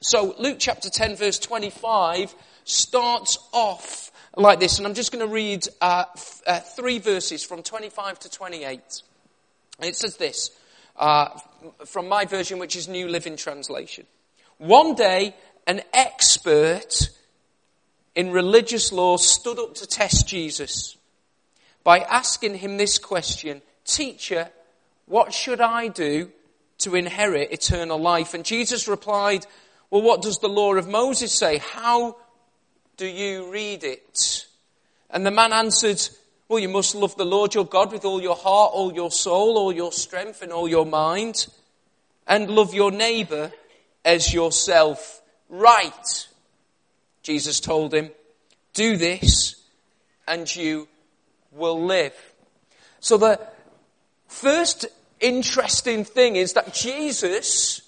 So 0.00 0.34
Luke 0.38 0.56
chapter 0.58 0.90
10 0.90 1.16
verse 1.16 1.38
25 1.38 2.34
starts 2.64 3.38
off 3.52 4.10
like 4.36 4.60
this, 4.60 4.78
and 4.78 4.86
I'm 4.86 4.94
just 4.94 5.12
going 5.12 5.26
to 5.26 5.32
read 5.32 5.66
uh, 5.80 6.04
f- 6.14 6.42
uh, 6.46 6.60
three 6.60 6.98
verses 6.98 7.42
from 7.42 7.62
25 7.62 8.18
to 8.20 8.30
28. 8.30 9.02
And 9.78 9.88
it 9.88 9.96
says 9.96 10.16
this, 10.16 10.50
uh, 10.96 11.28
from 11.86 12.08
my 12.08 12.26
version, 12.26 12.58
which 12.58 12.76
is 12.76 12.88
New 12.88 13.08
Living 13.08 13.36
Translation. 13.36 14.06
One 14.58 14.94
day, 14.94 15.34
an 15.66 15.82
expert 15.92 17.10
in 18.14 18.30
religious 18.30 18.92
law 18.92 19.16
stood 19.16 19.58
up 19.58 19.74
to 19.76 19.86
test 19.86 20.26
Jesus 20.28 20.96
by 21.84 22.00
asking 22.00 22.56
him 22.56 22.76
this 22.76 22.98
question, 22.98 23.62
Teacher, 23.84 24.50
what 25.06 25.32
should 25.32 25.60
I 25.60 25.88
do 25.88 26.30
to 26.78 26.94
inherit 26.94 27.52
eternal 27.52 27.98
life? 27.98 28.34
And 28.34 28.44
Jesus 28.44 28.88
replied, 28.88 29.46
Well, 29.90 30.02
what 30.02 30.22
does 30.22 30.38
the 30.38 30.48
law 30.48 30.74
of 30.74 30.88
Moses 30.88 31.32
say? 31.32 31.58
How 31.58 32.16
do 32.96 33.06
you 33.06 33.50
read 33.50 33.84
it? 33.84 34.46
And 35.10 35.24
the 35.24 35.30
man 35.30 35.52
answered, 35.52 36.00
Well, 36.48 36.58
you 36.58 36.68
must 36.68 36.94
love 36.94 37.16
the 37.16 37.24
Lord 37.24 37.54
your 37.54 37.66
God 37.66 37.92
with 37.92 38.04
all 38.04 38.22
your 38.22 38.36
heart, 38.36 38.72
all 38.74 38.92
your 38.92 39.10
soul, 39.10 39.58
all 39.58 39.72
your 39.72 39.92
strength, 39.92 40.42
and 40.42 40.52
all 40.52 40.68
your 40.68 40.86
mind, 40.86 41.46
and 42.26 42.50
love 42.50 42.74
your 42.74 42.90
neighbor 42.90 43.52
as 44.04 44.32
yourself 44.32 45.20
right. 45.48 46.28
Jesus 47.22 47.58
told 47.58 47.92
him, 47.92 48.10
do 48.76 48.96
this 48.96 49.56
and 50.28 50.54
you 50.54 50.86
will 51.50 51.84
live. 51.84 52.14
So 53.00 53.16
the 53.16 53.40
first 54.28 54.86
interesting 55.20 56.04
thing 56.04 56.36
is 56.36 56.54
that 56.54 56.74
Jesus 56.74 57.82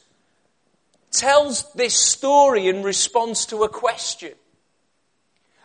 tells 1.11 1.73
this 1.73 1.95
story 1.95 2.69
in 2.69 2.83
response 2.83 3.47
to 3.47 3.65
a 3.65 3.69
question. 3.69 4.33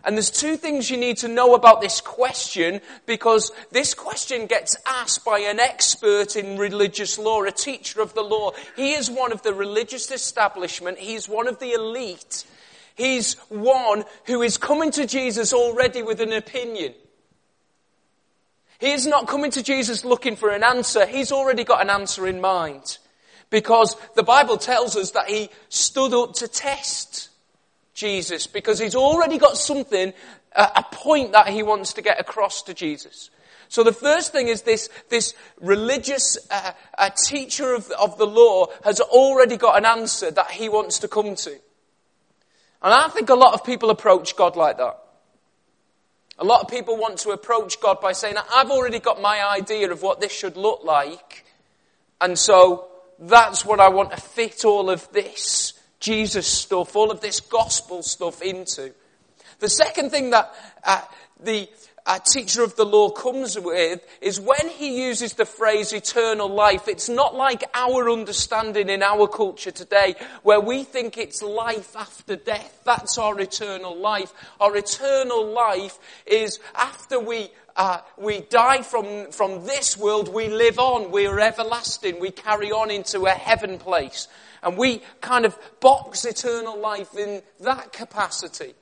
And 0.06 0.18
there's 0.18 0.32
two 0.32 0.58
things 0.58 0.90
you 0.90 0.98
need 0.98 1.18
to 1.18 1.30
know 1.30 1.56
about 1.56 1.80
this 1.80 2.02
question 2.02 2.82
because 3.06 3.52
this 3.72 3.94
question 3.94 4.48
gets 4.48 4.76
asked 4.86 5.24
by 5.24 5.40
an 5.40 5.62
expert 5.62 6.36
in 6.36 6.58
religious 6.58 7.18
law, 7.18 7.44
a 7.44 7.52
teacher 7.52 8.02
of 8.02 8.14
the 8.14 8.22
law. 8.22 8.52
He 8.76 8.94
is 8.94 9.10
one 9.10 9.32
of 9.32 9.44
the 9.44 9.54
religious 9.54 10.12
establishment. 10.12 10.98
He's 10.98 11.30
one 11.30 11.48
of 11.48 11.60
the 11.60 11.72
elite. 11.72 12.46
He's 12.96 13.36
one 13.48 14.04
who 14.26 14.42
is 14.42 14.58
coming 14.58 14.92
to 14.92 15.08
Jesus 15.08 15.54
already 15.54 16.04
with 16.04 16.20
an 16.20 16.34
opinion. 16.34 16.94
He 18.84 18.92
is 18.92 19.08
not 19.08 19.28
coming 19.28 19.50
to 19.52 19.64
Jesus 19.64 20.04
looking 20.04 20.36
for 20.36 20.50
an 20.50 20.62
answer. 20.62 21.06
He's 21.06 21.32
already 21.32 21.64
got 21.64 21.82
an 21.82 21.90
answer 21.90 22.28
in 22.28 22.42
mind. 22.42 22.98
Because 23.50 23.96
the 24.16 24.24
Bible 24.24 24.58
tells 24.58 24.98
us 24.98 25.12
that 25.12 25.30
he 25.30 25.50
stood 25.70 26.14
up 26.14 26.34
to 26.34 26.50
test 26.50 27.30
Jesus 27.94 28.46
because 28.46 28.80
he's 28.80 28.94
already 28.94 29.38
got 29.38 29.56
something, 29.56 30.12
a 30.54 30.84
point 30.92 31.32
that 31.32 31.48
he 31.48 31.64
wants 31.64 31.94
to 31.94 32.02
get 32.02 32.20
across 32.20 32.62
to 32.64 32.74
Jesus. 32.74 33.30
So 33.70 33.86
the 33.86 33.94
first 33.94 34.34
thing 34.34 34.50
is 34.50 34.64
this, 34.64 34.90
this 35.08 35.34
religious 35.62 36.38
uh, 36.52 37.10
teacher 37.26 37.74
of, 37.74 37.90
of 37.92 38.18
the 38.18 38.28
law 38.28 38.66
has 38.84 39.00
already 39.00 39.56
got 39.56 39.78
an 39.78 39.86
answer 39.86 40.30
that 40.30 40.52
he 40.52 40.68
wants 40.68 41.00
to 41.00 41.08
come 41.08 41.36
to. 41.36 41.52
And 42.82 42.94
I 42.94 43.08
think 43.08 43.30
a 43.30 43.36
lot 43.36 43.54
of 43.54 43.64
people 43.64 43.92
approach 43.92 44.36
God 44.36 44.58
like 44.58 44.76
that. 44.76 45.03
A 46.44 46.46
lot 46.46 46.60
of 46.60 46.68
people 46.68 46.98
want 46.98 47.20
to 47.20 47.30
approach 47.30 47.80
God 47.80 48.02
by 48.02 48.12
saying, 48.12 48.36
I've 48.54 48.70
already 48.70 49.00
got 49.00 49.22
my 49.22 49.48
idea 49.48 49.90
of 49.90 50.02
what 50.02 50.20
this 50.20 50.34
should 50.34 50.58
look 50.58 50.84
like. 50.84 51.46
And 52.20 52.38
so 52.38 52.90
that's 53.18 53.64
what 53.64 53.80
I 53.80 53.88
want 53.88 54.12
to 54.12 54.18
fit 54.18 54.66
all 54.66 54.90
of 54.90 55.10
this 55.14 55.72
Jesus 56.02 56.46
stuff, 56.46 56.98
all 56.98 57.12
of 57.12 57.22
this 57.22 57.40
gospel 57.40 58.04
stuff 58.04 58.42
into. 58.42 58.94
The 59.60 59.70
second 59.70 60.10
thing 60.10 60.32
that 60.32 60.54
uh, 60.84 61.04
the 61.40 61.70
uh, 62.06 62.20
teacher 62.20 62.64
of 62.64 62.76
the 62.76 62.86
law 62.86 63.10
comes 63.10 63.58
with 63.58 64.06
is 64.22 64.40
when 64.40 64.70
he 64.70 65.06
uses 65.06 65.34
the 65.34 65.46
phrase 65.46 65.94
eternal 65.94 66.50
life, 66.50 66.88
it's 66.88 67.08
not 67.08 67.36
like 67.36 67.64
our 67.74 68.10
understanding 68.10 68.90
in 68.90 69.02
our 69.02 69.28
culture 69.28 69.72
today 69.72 70.16
where 70.44 70.60
we 70.60 70.84
think 70.84 71.18
it's 71.18 71.42
life 71.42 71.96
after 71.96 72.36
death. 72.36 72.82
That's 72.84 73.18
our 73.18 73.40
eternal 73.40 73.96
life. 73.96 74.34
Our 74.60 74.76
eternal 74.76 75.48
life 75.48 75.98
is 76.26 76.60
after 76.76 77.20
we 77.20 77.52
uh, 77.76 78.00
we 78.18 78.42
die 78.42 78.84
from, 78.84 79.32
from 79.32 79.66
this 79.66 79.98
world, 79.98 80.32
we 80.32 80.48
live 80.48 80.78
on, 80.78 81.10
we're 81.10 81.40
everlasting, 81.40 82.20
we 82.20 82.30
carry 82.30 82.72
on 82.72 82.92
into 82.92 83.26
a 83.26 83.32
heaven 83.32 83.80
place. 83.80 84.28
And 84.62 84.78
we 84.78 85.02
kind 85.22 85.44
of 85.44 85.58
box 85.80 86.24
eternal 86.24 86.80
life 86.80 87.18
in 87.18 87.42
that 87.62 87.92
capacity. 87.92 88.76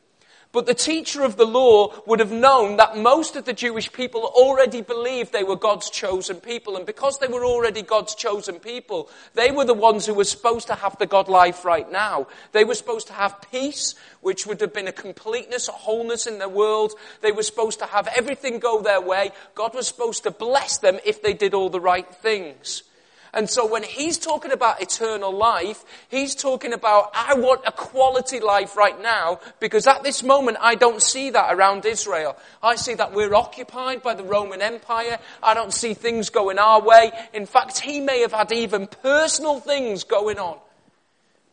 But 0.54 0.66
the 0.66 0.74
teacher 0.74 1.24
of 1.24 1.38
the 1.38 1.46
law 1.46 1.94
would 2.06 2.20
have 2.20 2.32
known 2.32 2.76
that 2.76 2.98
most 2.98 3.38
of 3.38 3.46
the 3.46 3.54
Jewish 3.54 3.92
people 3.94 4.22
already 4.36 4.82
believed 4.82 5.32
they 5.32 5.46
were 5.46 5.56
God's 5.56 5.90
chosen 5.90 6.42
people. 6.42 6.76
And 6.76 6.86
because 6.86 7.20
they 7.20 7.28
were 7.28 7.46
already 7.46 7.82
God's 7.82 8.16
chosen 8.16 8.60
people, 8.60 9.10
they 9.34 9.52
were 9.52 9.64
the 9.64 9.74
ones 9.74 10.06
who 10.06 10.14
were 10.14 10.26
supposed 10.26 10.68
to 10.68 10.76
have 10.76 10.98
the 10.98 11.06
God 11.06 11.30
life 11.30 11.64
right 11.64 11.90
now. 11.90 12.28
They 12.52 12.66
were 12.66 12.76
supposed 12.76 13.08
to 13.08 13.14
have 13.14 13.42
peace, 13.50 13.96
which 14.20 14.46
would 14.46 14.60
have 14.60 14.74
been 14.74 14.90
a 14.90 14.94
completeness, 14.94 15.70
a 15.70 15.72
wholeness 15.72 16.28
in 16.28 16.38
their 16.38 16.50
world. 16.50 16.96
They 17.22 17.32
were 17.32 17.44
supposed 17.44 17.80
to 17.80 17.86
have 17.86 18.08
everything 18.08 18.60
go 18.60 18.82
their 18.82 19.02
way. 19.02 19.32
God 19.56 19.74
was 19.74 19.88
supposed 19.88 20.24
to 20.24 20.32
bless 20.32 20.80
them 20.80 21.00
if 21.06 21.22
they 21.22 21.34
did 21.34 21.54
all 21.54 21.70
the 21.70 21.80
right 21.80 22.14
things. 22.14 22.84
And 23.34 23.50
so 23.50 23.66
when 23.66 23.84
he's 23.84 24.18
talking 24.18 24.52
about 24.52 24.82
eternal 24.82 25.32
life, 25.32 25.86
he's 26.10 26.36
talking 26.36 26.74
about, 26.74 27.12
I 27.14 27.36
want 27.36 27.62
a 27.66 27.72
quality 27.72 28.42
life 28.42 28.76
right 28.76 29.02
now, 29.02 29.40
because 29.62 29.88
at 29.88 30.04
this 30.04 30.22
moment 30.22 30.58
I 30.60 30.76
don't 30.76 31.02
see 31.02 31.30
that 31.30 31.54
around 31.54 31.86
Israel. 31.86 32.36
I 32.62 32.76
see 32.76 32.94
that 32.96 33.14
we're 33.14 33.34
occupied 33.34 34.04
by 34.04 34.16
the 34.16 34.26
Roman 34.26 34.62
Empire. 34.62 35.18
I 35.42 35.54
don't 35.54 35.74
see 35.74 35.94
things 35.94 36.30
going 36.30 36.60
our 36.60 36.82
way. 36.82 37.12
In 37.34 37.46
fact, 37.46 37.80
he 37.80 38.02
may 38.02 38.20
have 38.20 38.34
had 38.34 38.52
even 38.52 38.88
personal 38.88 39.62
things 39.62 40.04
going 40.04 40.38
on. 40.38 40.58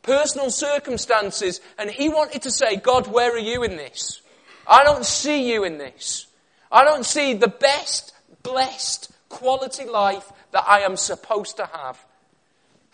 Personal 0.03 0.51
circumstances. 0.51 1.61
And 1.79 1.91
he 1.91 2.09
wanted 2.09 2.43
to 2.43 2.51
say, 2.51 2.75
God, 2.77 3.07
where 3.07 3.33
are 3.33 3.39
you 3.39 3.63
in 3.63 3.77
this? 3.77 4.21
I 4.67 4.83
don't 4.83 5.07
see 5.07 5.53
you 5.53 5.63
in 5.63 5.79
this. 5.79 6.27
I 6.73 6.85
don't 6.85 7.07
see 7.07 7.35
the 7.35 7.49
best, 7.49 8.15
blessed, 8.43 9.13
quality 9.29 9.85
life 9.85 10.33
that 10.53 10.65
I 10.67 10.81
am 10.81 10.97
supposed 10.97 11.57
to 11.57 11.67
have. 11.67 12.05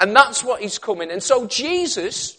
And 0.01 0.15
that's 0.15 0.43
what 0.43 0.61
he's 0.61 0.79
coming. 0.79 1.11
And 1.11 1.23
so 1.23 1.47
Jesus, 1.47 2.37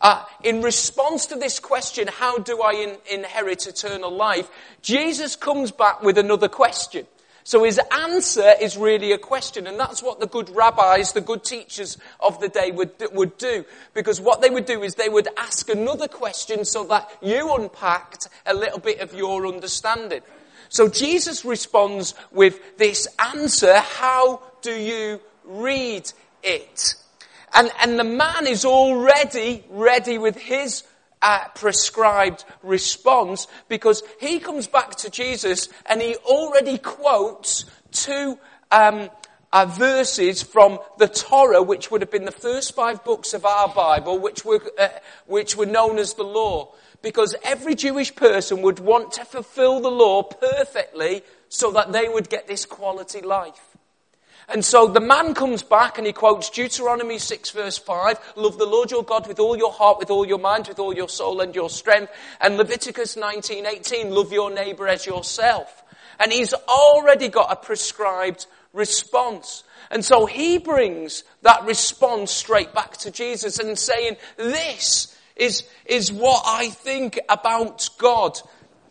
uh, 0.00 0.24
in 0.42 0.62
response 0.62 1.26
to 1.26 1.36
this 1.36 1.58
question, 1.58 2.08
how 2.08 2.38
do 2.38 2.60
I 2.60 2.72
in- 2.72 2.98
inherit 3.10 3.66
eternal 3.66 4.10
life? 4.10 4.50
Jesus 4.82 5.36
comes 5.36 5.70
back 5.70 6.02
with 6.02 6.18
another 6.18 6.48
question. 6.48 7.06
So 7.46 7.62
his 7.64 7.78
answer 7.92 8.54
is 8.58 8.78
really 8.78 9.12
a 9.12 9.18
question, 9.18 9.66
and 9.66 9.78
that's 9.78 10.02
what 10.02 10.18
the 10.18 10.26
good 10.26 10.48
rabbis, 10.48 11.12
the 11.12 11.20
good 11.20 11.44
teachers 11.44 11.98
of 12.18 12.40
the 12.40 12.48
day 12.48 12.70
would, 12.70 12.92
would 13.12 13.36
do. 13.36 13.66
Because 13.92 14.18
what 14.18 14.40
they 14.40 14.48
would 14.48 14.64
do 14.64 14.82
is 14.82 14.94
they 14.94 15.10
would 15.10 15.28
ask 15.36 15.68
another 15.68 16.08
question 16.08 16.64
so 16.64 16.84
that 16.84 17.10
you 17.20 17.54
unpacked 17.54 18.28
a 18.46 18.54
little 18.54 18.78
bit 18.78 19.00
of 19.00 19.12
your 19.12 19.46
understanding. 19.46 20.22
So 20.68 20.88
Jesus 20.88 21.44
responds 21.44 22.14
with 22.32 22.76
this 22.78 23.08
answer, 23.18 23.76
how 23.76 24.42
do 24.62 24.72
you 24.72 25.20
read 25.44 26.10
it? 26.42 26.94
And, 27.54 27.70
and 27.80 27.98
the 27.98 28.04
man 28.04 28.46
is 28.46 28.64
already 28.64 29.64
ready 29.70 30.18
with 30.18 30.36
his 30.36 30.82
uh, 31.22 31.48
prescribed 31.54 32.44
response 32.62 33.46
because 33.68 34.02
he 34.20 34.40
comes 34.40 34.66
back 34.66 34.96
to 34.96 35.10
Jesus 35.10 35.68
and 35.86 36.02
he 36.02 36.16
already 36.16 36.78
quotes 36.78 37.64
two 37.92 38.38
um, 38.70 39.08
uh, 39.52 39.66
verses 39.66 40.42
from 40.42 40.80
the 40.98 41.06
Torah, 41.06 41.62
which 41.62 41.90
would 41.90 42.00
have 42.00 42.10
been 42.10 42.24
the 42.24 42.32
first 42.32 42.74
five 42.74 43.04
books 43.04 43.32
of 43.34 43.44
our 43.46 43.72
Bible, 43.72 44.18
which 44.18 44.44
were, 44.44 44.60
uh, 44.78 44.88
which 45.26 45.56
were 45.56 45.64
known 45.66 45.98
as 45.98 46.14
the 46.14 46.24
law 46.24 46.74
because 47.04 47.36
every 47.44 47.76
Jewish 47.76 48.16
person 48.16 48.62
would 48.62 48.80
want 48.80 49.12
to 49.12 49.24
fulfill 49.24 49.80
the 49.80 49.90
law 49.90 50.22
perfectly 50.24 51.22
so 51.48 51.70
that 51.70 51.92
they 51.92 52.08
would 52.08 52.28
get 52.28 52.48
this 52.48 52.64
quality 52.64 53.20
life. 53.20 53.76
And 54.48 54.64
so 54.64 54.86
the 54.86 55.00
man 55.00 55.34
comes 55.34 55.62
back 55.62 55.96
and 55.96 56.06
he 56.06 56.12
quotes 56.12 56.50
Deuteronomy 56.50 57.18
6 57.18 57.50
verse 57.50 57.78
5, 57.78 58.32
love 58.36 58.58
the 58.58 58.66
Lord 58.66 58.90
your 58.90 59.04
God 59.04 59.28
with 59.28 59.38
all 59.38 59.56
your 59.56 59.72
heart, 59.72 59.98
with 59.98 60.10
all 60.10 60.26
your 60.26 60.38
mind, 60.38 60.66
with 60.66 60.78
all 60.78 60.94
your 60.94 61.08
soul 61.08 61.40
and 61.40 61.54
your 61.54 61.70
strength. 61.70 62.12
And 62.40 62.56
Leviticus 62.56 63.16
19, 63.16 63.66
18, 63.66 64.10
love 64.10 64.32
your 64.32 64.50
neighbor 64.50 64.88
as 64.88 65.06
yourself. 65.06 65.82
And 66.18 66.32
he's 66.32 66.54
already 66.54 67.28
got 67.28 67.52
a 67.52 67.56
prescribed 67.56 68.46
response. 68.72 69.62
And 69.90 70.04
so 70.04 70.26
he 70.26 70.58
brings 70.58 71.24
that 71.42 71.64
response 71.64 72.30
straight 72.30 72.72
back 72.74 72.96
to 72.98 73.10
Jesus 73.10 73.58
and 73.58 73.78
saying, 73.78 74.16
this 74.36 75.13
is, 75.36 75.64
is 75.86 76.12
what 76.12 76.42
I 76.46 76.68
think 76.68 77.18
about 77.28 77.88
God. 77.98 78.38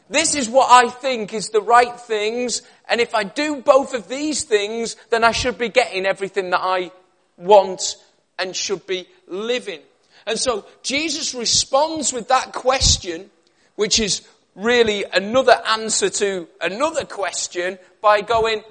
This 0.10 0.36
is 0.36 0.50
what 0.50 0.70
I 0.70 0.90
think 0.90 1.34
is 1.34 1.50
the 1.50 1.62
right 1.62 2.00
things, 2.00 2.62
and 2.90 3.00
if 3.00 3.16
I 3.16 3.24
do 3.24 3.62
both 3.62 3.94
of 3.94 4.08
these 4.08 4.44
things, 4.44 4.96
then 5.10 5.24
I 5.24 5.32
should 5.32 5.58
be 5.58 5.70
getting 5.70 6.06
everything 6.06 6.50
that 6.52 6.62
I 6.62 6.92
want 7.38 7.96
and 8.38 8.56
should 8.56 8.86
be 8.86 9.08
living. 9.28 9.80
And 10.26 10.38
so 10.38 10.66
Jesus 10.84 11.34
responds 11.34 12.14
with 12.14 12.28
that 12.28 12.54
question, 12.54 13.30
which 13.76 14.00
is 14.00 14.22
really 14.56 15.04
another 15.12 15.60
answer 15.68 16.10
to 16.10 16.48
another 16.62 17.06
question 17.06 17.80
by 18.02 18.22
going, 18.22 18.64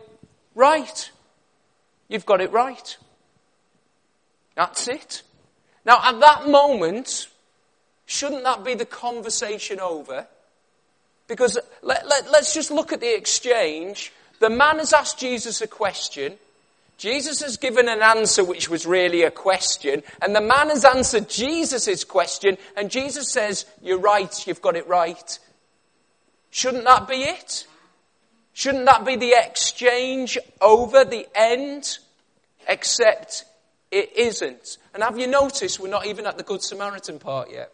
right. 0.55 1.11
You've 2.09 2.27
got 2.27 2.41
it 2.41 2.53
right. 2.53 2.97
That's 4.55 4.87
it. 4.89 5.23
Now 5.85 6.01
at 6.03 6.21
that 6.21 6.49
moment, 6.49 7.29
Shouldn't 8.13 8.45
that 8.45 8.63
be 8.63 8.75
the 8.75 8.85
conversation 8.85 9.81
over? 9.81 10.27
Because 11.29 11.59
let, 11.81 12.07
let, 12.07 12.31
let's 12.31 12.53
just 12.53 12.71
look 12.71 12.93
at 12.93 13.01
the 13.01 13.17
exchange. 13.17 14.13
The 14.39 14.51
man 14.51 14.81
has 14.81 14.93
asked 14.93 15.19
Jesus 15.19 15.63
a 15.63 15.67
question. 15.67 16.35
Jesus 16.99 17.41
has 17.41 17.57
given 17.57 17.89
an 17.89 18.03
answer 18.03 18.45
which 18.45 18.69
was 18.69 18.85
really 18.85 19.23
a 19.23 19.31
question, 19.31 20.03
and 20.21 20.37
the 20.37 20.43
man 20.43 20.69
has 20.69 20.85
answered 20.85 21.31
Jesus' 21.31 22.05
question, 22.05 22.59
and 22.77 22.91
Jesus 22.91 23.33
says, 23.33 23.65
You're 23.81 23.99
right, 23.99 24.47
you've 24.47 24.61
got 24.61 24.77
it 24.77 24.87
right. 24.87 25.39
Shouldn't 26.51 26.85
that 26.85 27.09
be 27.09 27.23
it? 27.23 27.67
Shouldn't 28.53 28.85
that 28.85 29.07
be 29.07 29.17
the 29.17 29.35
exchange 29.39 30.37
over 30.61 31.07
the 31.07 31.27
end? 31.35 31.97
Except 32.69 33.47
it 33.91 34.15
isn't. 34.15 34.77
And 34.93 35.03
have 35.03 35.19
you 35.19 35.29
noticed 35.29 35.81
we're 35.81 35.89
not 35.89 36.05
even 36.05 36.27
at 36.27 36.37
the 36.37 36.45
Good 36.45 36.63
Samaritan 36.63 37.19
part 37.19 37.51
yet? 37.51 37.73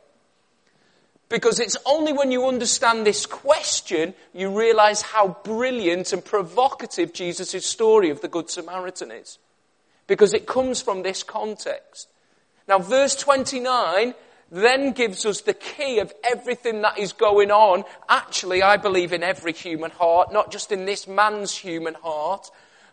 Because 1.28 1.60
it's 1.60 1.76
only 1.84 2.12
when 2.12 2.32
you 2.32 2.46
understand 2.46 3.04
this 3.04 3.26
question 3.26 4.14
you 4.32 4.56
realize 4.56 5.02
how 5.02 5.36
brilliant 5.44 6.12
and 6.12 6.24
provocative 6.24 7.12
Jesus' 7.12 7.66
story 7.66 8.08
of 8.10 8.22
the 8.22 8.28
Good 8.28 8.48
Samaritan 8.48 9.10
is. 9.10 9.38
Because 10.06 10.32
it 10.32 10.46
comes 10.46 10.80
from 10.80 11.02
this 11.02 11.22
context. 11.22 12.08
Now, 12.66 12.78
verse 12.78 13.14
29 13.14 14.14
then 14.50 14.92
gives 14.92 15.26
us 15.26 15.42
the 15.42 15.52
key 15.52 15.98
of 15.98 16.10
everything 16.24 16.80
that 16.80 16.98
is 16.98 17.12
going 17.12 17.50
on. 17.50 17.84
Actually, 18.08 18.62
I 18.62 18.78
believe 18.78 19.12
in 19.12 19.22
every 19.22 19.52
human 19.52 19.90
heart, 19.90 20.32
not 20.32 20.50
just 20.50 20.72
in 20.72 20.86
this 20.86 21.06
man's 21.06 21.54
human 21.54 21.94
heart. 21.94 22.50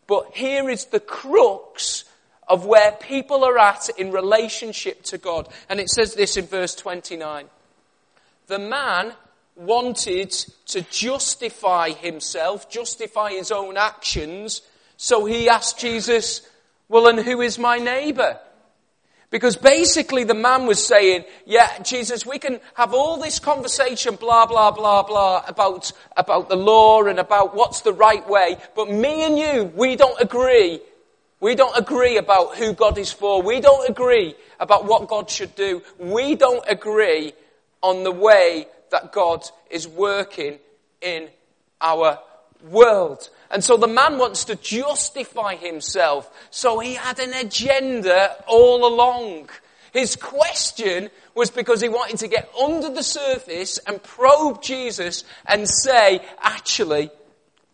But 0.07 0.31
here 0.33 0.69
is 0.69 0.85
the 0.85 0.99
crux 0.99 2.03
of 2.49 2.65
where 2.65 2.91
people 2.91 3.45
are 3.45 3.57
at 3.57 3.89
in 3.97 4.11
relationship 4.11 5.03
to 5.03 5.17
God. 5.17 5.47
And 5.69 5.79
it 5.79 5.89
says 5.89 6.15
this 6.15 6.35
in 6.35 6.45
verse 6.45 6.75
29 6.75 7.47
the 8.47 8.59
man 8.59 9.13
wanted 9.55 10.31
to 10.67 10.81
justify 10.83 11.91
himself, 11.91 12.69
justify 12.69 13.31
his 13.31 13.51
own 13.51 13.77
actions, 13.77 14.61
so 14.97 15.25
he 15.25 15.49
asked 15.49 15.79
Jesus, 15.79 16.41
well, 16.87 17.07
and 17.07 17.19
who 17.19 17.41
is 17.41 17.57
my 17.57 17.77
neighbor? 17.77 18.39
Because 19.29 19.55
basically 19.55 20.23
the 20.23 20.33
man 20.33 20.65
was 20.65 20.85
saying, 20.85 21.25
yeah, 21.45 21.79
Jesus, 21.79 22.25
we 22.25 22.39
can 22.39 22.59
have 22.75 22.93
all 22.93 23.17
this 23.17 23.39
conversation, 23.39 24.15
blah, 24.15 24.45
blah, 24.45 24.71
blah, 24.71 25.03
blah, 25.03 25.43
about, 25.47 25.91
about 26.15 26.47
the 26.47 26.55
law 26.55 27.03
and 27.03 27.19
about 27.19 27.55
what's 27.55 27.81
the 27.81 27.93
right 27.93 28.27
way, 28.29 28.57
but 28.75 28.89
me 28.89 29.25
and 29.25 29.37
you, 29.37 29.71
we 29.75 29.95
don't 29.95 30.19
agree. 30.21 30.79
We 31.41 31.55
don't 31.55 31.77
agree 31.77 32.17
about 32.17 32.55
who 32.55 32.73
God 32.73 32.97
is 32.97 33.11
for. 33.11 33.41
We 33.41 33.59
don't 33.59 33.89
agree 33.89 34.35
about 34.59 34.85
what 34.85 35.07
God 35.07 35.29
should 35.29 35.53
do. 35.55 35.81
We 35.99 36.35
don't 36.35 36.63
agree 36.67 37.33
on 37.85 38.03
the 38.03 38.11
way 38.11 38.65
that 38.89 39.11
God 39.11 39.43
is 39.69 39.87
working 39.87 40.57
in 41.01 41.29
our 41.79 42.19
world. 42.67 43.29
And 43.51 43.63
so 43.63 43.77
the 43.77 43.87
man 43.87 44.17
wants 44.17 44.45
to 44.45 44.55
justify 44.55 45.55
himself. 45.55 46.27
So 46.49 46.79
he 46.79 46.95
had 46.95 47.19
an 47.19 47.33
agenda 47.33 48.43
all 48.47 48.87
along. 48.87 49.49
His 49.93 50.15
question 50.15 51.11
was 51.35 51.51
because 51.51 51.79
he 51.79 51.89
wanted 51.89 52.17
to 52.17 52.27
get 52.27 52.49
under 52.59 52.89
the 52.89 53.03
surface 53.03 53.77
and 53.85 54.01
probe 54.01 54.63
Jesus 54.63 55.23
and 55.45 55.69
say, 55.69 56.25
actually, 56.41 57.11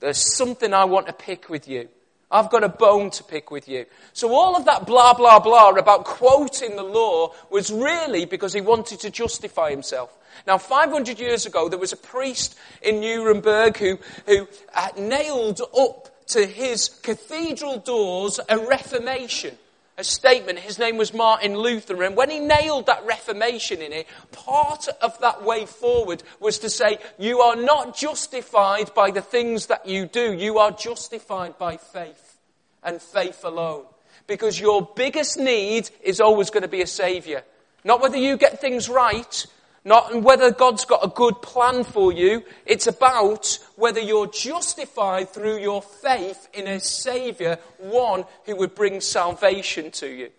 there's 0.01 0.35
something 0.35 0.73
I 0.73 0.83
want 0.85 1.07
to 1.07 1.13
pick 1.13 1.49
with 1.49 1.69
you. 1.69 1.87
I've 2.31 2.49
got 2.49 2.63
a 2.63 2.69
bone 2.69 3.09
to 3.11 3.23
pick 3.23 3.51
with 3.51 3.67
you. 3.67 3.85
So 4.13 4.33
all 4.33 4.55
of 4.55 4.65
that 4.65 4.85
blah, 4.85 5.13
blah, 5.13 5.39
blah 5.39 5.69
about 5.71 6.05
quoting 6.05 6.75
the 6.75 6.83
law 6.83 7.33
was 7.49 7.71
really 7.71 8.25
because 8.25 8.53
he 8.53 8.61
wanted 8.61 9.01
to 9.01 9.09
justify 9.09 9.69
himself. 9.69 10.17
Now, 10.47 10.57
500 10.57 11.19
years 11.19 11.45
ago, 11.45 11.69
there 11.69 11.79
was 11.79 11.93
a 11.93 11.97
priest 11.97 12.57
in 12.81 13.01
Nuremberg 13.01 13.77
who, 13.77 13.99
who 14.25 14.47
uh, 14.73 14.87
nailed 14.97 15.61
up 15.77 16.07
to 16.27 16.45
his 16.45 16.89
cathedral 16.89 17.77
doors 17.77 18.39
a 18.47 18.57
reformation, 18.57 19.57
a 19.97 20.03
statement. 20.03 20.59
His 20.59 20.79
name 20.79 20.97
was 20.97 21.13
Martin 21.13 21.55
Luther. 21.57 22.03
And 22.03 22.15
when 22.15 22.29
he 22.29 22.39
nailed 22.39 22.87
that 22.87 23.05
reformation 23.05 23.81
in 23.81 23.91
it, 23.91 24.07
part 24.31 24.87
of 25.01 25.19
that 25.19 25.43
way 25.43 25.65
forward 25.65 26.23
was 26.39 26.59
to 26.59 26.69
say, 26.69 26.97
you 27.19 27.41
are 27.41 27.55
not 27.55 27.95
justified 27.95 28.93
by 28.93 29.11
the 29.11 29.21
things 29.21 29.67
that 29.67 29.85
you 29.85 30.05
do. 30.05 30.33
You 30.33 30.57
are 30.59 30.71
justified 30.71 31.57
by 31.57 31.77
faith 31.77 32.37
and 32.83 33.01
faith 33.01 33.43
alone. 33.43 33.85
Because 34.27 34.59
your 34.59 34.89
biggest 34.95 35.37
need 35.37 35.89
is 36.01 36.21
always 36.21 36.49
going 36.49 36.63
to 36.63 36.69
be 36.69 36.81
a 36.81 36.87
savior. 36.87 37.43
Not 37.83 38.01
whether 38.01 38.17
you 38.17 38.37
get 38.37 38.61
things 38.61 38.87
right, 38.87 39.45
not 39.83 40.21
whether 40.21 40.51
God's 40.51 40.85
got 40.85 41.03
a 41.03 41.07
good 41.07 41.41
plan 41.41 41.83
for 41.83 42.11
you. 42.11 42.43
It's 42.65 42.87
about 42.87 43.57
whether 43.75 43.99
you're 43.99 44.27
justified 44.27 45.29
through 45.29 45.57
your 45.57 45.81
faith 45.81 46.47
in 46.53 46.67
a 46.67 46.79
Savior, 46.79 47.57
one 47.79 48.25
who 48.45 48.55
would 48.57 48.75
bring 48.75 49.01
salvation 49.01 49.91
to 49.91 50.07
you. 50.07 50.29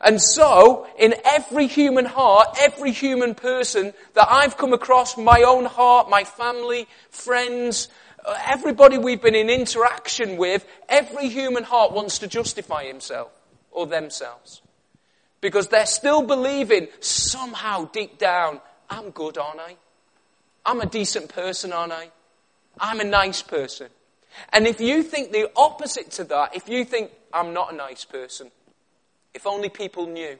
And 0.00 0.20
so, 0.20 0.86
in 0.98 1.14
every 1.24 1.66
human 1.66 2.04
heart, 2.04 2.48
every 2.60 2.92
human 2.92 3.34
person 3.34 3.94
that 4.12 4.28
I've 4.30 4.58
come 4.58 4.74
across, 4.74 5.16
my 5.16 5.42
own 5.42 5.64
heart, 5.64 6.10
my 6.10 6.24
family, 6.24 6.86
friends, 7.10 7.88
uh, 8.26 8.36
everybody 8.46 8.98
we've 8.98 9.22
been 9.22 9.34
in 9.34 9.48
interaction 9.48 10.36
with, 10.36 10.66
every 10.88 11.30
human 11.30 11.64
heart 11.64 11.92
wants 11.92 12.18
to 12.18 12.26
justify 12.26 12.84
himself 12.84 13.30
or 13.70 13.86
themselves. 13.86 14.60
Because 15.46 15.68
they're 15.68 15.86
still 15.86 16.22
believing 16.22 16.88
somehow 16.98 17.84
deep 17.92 18.18
down, 18.18 18.60
I'm 18.90 19.10
good, 19.10 19.38
aren't 19.38 19.60
I? 19.60 19.76
I'm 20.64 20.80
a 20.80 20.86
decent 20.86 21.28
person, 21.28 21.72
aren't 21.72 21.92
I? 21.92 22.10
I'm 22.80 22.98
a 22.98 23.04
nice 23.04 23.42
person. 23.42 23.86
And 24.52 24.66
if 24.66 24.80
you 24.80 25.04
think 25.04 25.30
the 25.30 25.48
opposite 25.54 26.10
to 26.10 26.24
that, 26.24 26.56
if 26.56 26.68
you 26.68 26.84
think 26.84 27.12
I'm 27.32 27.52
not 27.54 27.72
a 27.72 27.76
nice 27.76 28.04
person, 28.04 28.50
if 29.34 29.46
only 29.46 29.68
people 29.68 30.08
knew, 30.08 30.36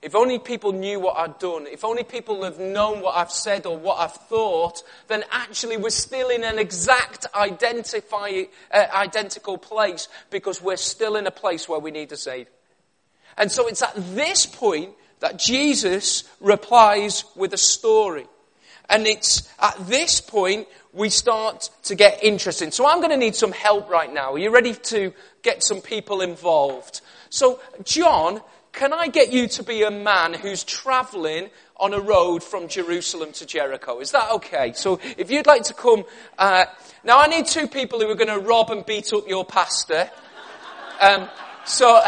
if 0.00 0.14
only 0.14 0.38
people 0.38 0.70
knew 0.70 1.00
what 1.00 1.16
I'd 1.16 1.40
done, 1.40 1.66
if 1.66 1.84
only 1.84 2.04
people 2.04 2.44
have 2.44 2.60
known 2.60 3.00
what 3.00 3.16
I've 3.16 3.32
said 3.32 3.66
or 3.66 3.76
what 3.76 3.98
I've 3.98 4.12
thought, 4.12 4.80
then 5.08 5.24
actually 5.32 5.76
we're 5.76 5.90
still 5.90 6.28
in 6.28 6.44
an 6.44 6.60
exact 6.60 7.26
identify, 7.34 8.44
uh, 8.70 8.86
identical 8.94 9.58
place 9.58 10.06
because 10.30 10.62
we're 10.62 10.76
still 10.76 11.16
in 11.16 11.26
a 11.26 11.32
place 11.32 11.68
where 11.68 11.80
we 11.80 11.90
need 11.90 12.12
a 12.12 12.16
Savior. 12.16 12.52
And 13.36 13.50
so 13.50 13.66
it's 13.68 13.82
at 13.82 13.94
this 14.14 14.46
point 14.46 14.90
that 15.20 15.38
Jesus 15.38 16.24
replies 16.40 17.24
with 17.34 17.52
a 17.52 17.58
story. 17.58 18.26
And 18.88 19.06
it's 19.06 19.52
at 19.58 19.74
this 19.86 20.20
point 20.20 20.68
we 20.92 21.08
start 21.08 21.70
to 21.84 21.94
get 21.94 22.22
interesting. 22.22 22.70
So 22.70 22.86
I'm 22.86 22.98
going 22.98 23.10
to 23.10 23.16
need 23.16 23.34
some 23.34 23.52
help 23.52 23.90
right 23.90 24.12
now. 24.12 24.32
Are 24.32 24.38
you 24.38 24.50
ready 24.50 24.74
to 24.74 25.12
get 25.42 25.62
some 25.62 25.80
people 25.80 26.20
involved? 26.20 27.00
So, 27.28 27.60
John, 27.82 28.40
can 28.72 28.92
I 28.92 29.08
get 29.08 29.32
you 29.32 29.48
to 29.48 29.62
be 29.62 29.82
a 29.82 29.90
man 29.90 30.34
who's 30.34 30.62
traveling 30.62 31.50
on 31.78 31.92
a 31.92 32.00
road 32.00 32.42
from 32.42 32.68
Jerusalem 32.68 33.32
to 33.32 33.46
Jericho? 33.46 34.00
Is 34.00 34.12
that 34.12 34.30
okay? 34.32 34.72
So, 34.74 35.00
if 35.18 35.30
you'd 35.30 35.46
like 35.46 35.64
to 35.64 35.74
come, 35.74 36.04
uh, 36.38 36.66
now 37.04 37.18
I 37.18 37.26
need 37.26 37.46
two 37.46 37.66
people 37.66 38.00
who 38.00 38.08
are 38.08 38.14
going 38.14 38.28
to 38.28 38.38
rob 38.38 38.70
and 38.70 38.86
beat 38.86 39.12
up 39.12 39.26
your 39.28 39.44
pastor. 39.44 40.10
Um, 41.00 41.28
so, 41.64 42.00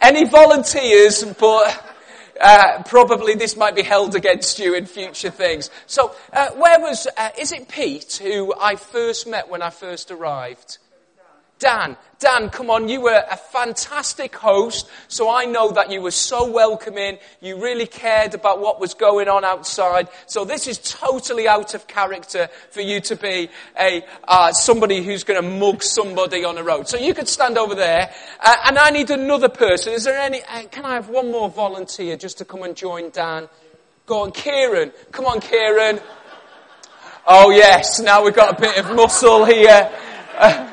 any 0.00 0.24
volunteers, 0.24 1.24
but 1.38 1.94
uh, 2.40 2.82
probably 2.84 3.34
this 3.34 3.56
might 3.56 3.74
be 3.74 3.82
held 3.82 4.14
against 4.14 4.58
you 4.58 4.74
in 4.74 4.86
future 4.86 5.30
things. 5.30 5.70
So, 5.86 6.14
uh, 6.32 6.50
where 6.52 6.80
was, 6.80 7.06
uh, 7.16 7.30
is 7.38 7.52
it 7.52 7.68
Pete 7.68 8.20
who 8.22 8.54
I 8.60 8.76
first 8.76 9.26
met 9.26 9.48
when 9.48 9.62
I 9.62 9.70
first 9.70 10.10
arrived? 10.10 10.78
Dan, 11.58 11.96
Dan, 12.24 12.48
come 12.48 12.70
on, 12.70 12.88
you 12.88 13.02
were 13.02 13.22
a 13.30 13.36
fantastic 13.36 14.34
host, 14.34 14.88
so 15.08 15.28
I 15.28 15.44
know 15.44 15.72
that 15.72 15.90
you 15.90 16.00
were 16.00 16.10
so 16.10 16.50
welcoming. 16.50 17.18
You 17.42 17.62
really 17.62 17.86
cared 17.86 18.32
about 18.32 18.62
what 18.62 18.80
was 18.80 18.94
going 18.94 19.28
on 19.28 19.44
outside. 19.44 20.08
So 20.24 20.46
this 20.46 20.66
is 20.66 20.78
totally 20.78 21.46
out 21.46 21.74
of 21.74 21.86
character 21.86 22.48
for 22.70 22.80
you 22.80 23.00
to 23.02 23.16
be 23.16 23.50
a 23.78 24.06
uh, 24.26 24.52
somebody 24.52 25.02
who's 25.02 25.22
going 25.22 25.42
to 25.42 25.46
mug 25.46 25.82
somebody 25.82 26.46
on 26.46 26.54
the 26.54 26.64
road. 26.64 26.88
So 26.88 26.96
you 26.96 27.12
could 27.12 27.28
stand 27.28 27.58
over 27.58 27.74
there, 27.74 28.10
uh, 28.40 28.56
and 28.64 28.78
I 28.78 28.88
need 28.88 29.10
another 29.10 29.50
person. 29.50 29.92
Is 29.92 30.04
there 30.04 30.18
any? 30.18 30.40
Uh, 30.44 30.62
can 30.70 30.86
I 30.86 30.94
have 30.94 31.10
one 31.10 31.30
more 31.30 31.50
volunteer 31.50 32.16
just 32.16 32.38
to 32.38 32.46
come 32.46 32.62
and 32.62 32.74
join 32.74 33.10
Dan? 33.10 33.50
Go 34.06 34.22
on, 34.22 34.32
Kieran. 34.32 34.92
Come 35.12 35.26
on, 35.26 35.42
Kieran. 35.42 36.00
Oh 37.26 37.50
yes, 37.50 38.00
now 38.00 38.24
we've 38.24 38.32
got 38.34 38.56
a 38.56 38.60
bit 38.62 38.78
of 38.78 38.96
muscle 38.96 39.44
here. 39.44 40.72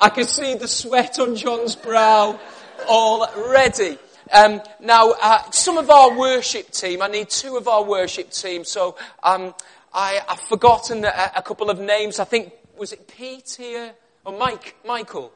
I 0.00 0.10
can 0.10 0.24
see 0.24 0.54
the 0.54 0.68
sweat 0.68 1.18
on 1.18 1.36
John's 1.36 1.74
brow 1.74 2.38
already. 2.86 3.98
Um, 4.32 4.60
now, 4.80 5.14
uh, 5.20 5.50
some 5.50 5.78
of 5.78 5.88
our 5.88 6.18
worship 6.18 6.70
team, 6.70 7.00
I 7.00 7.08
need 7.08 7.30
two 7.30 7.56
of 7.56 7.66
our 7.66 7.82
worship 7.82 8.30
team, 8.30 8.64
so 8.64 8.96
um, 9.22 9.54
I, 9.94 10.20
have 10.28 10.40
forgotten 10.40 11.04
a, 11.04 11.32
a, 11.36 11.42
couple 11.42 11.70
of 11.70 11.78
names. 11.78 12.18
I 12.18 12.24
think, 12.24 12.52
was 12.76 12.92
it 12.92 13.08
Pete 13.08 13.56
here? 13.58 13.92
Or 14.24 14.36
Mike? 14.36 14.74
Michael? 14.84 15.32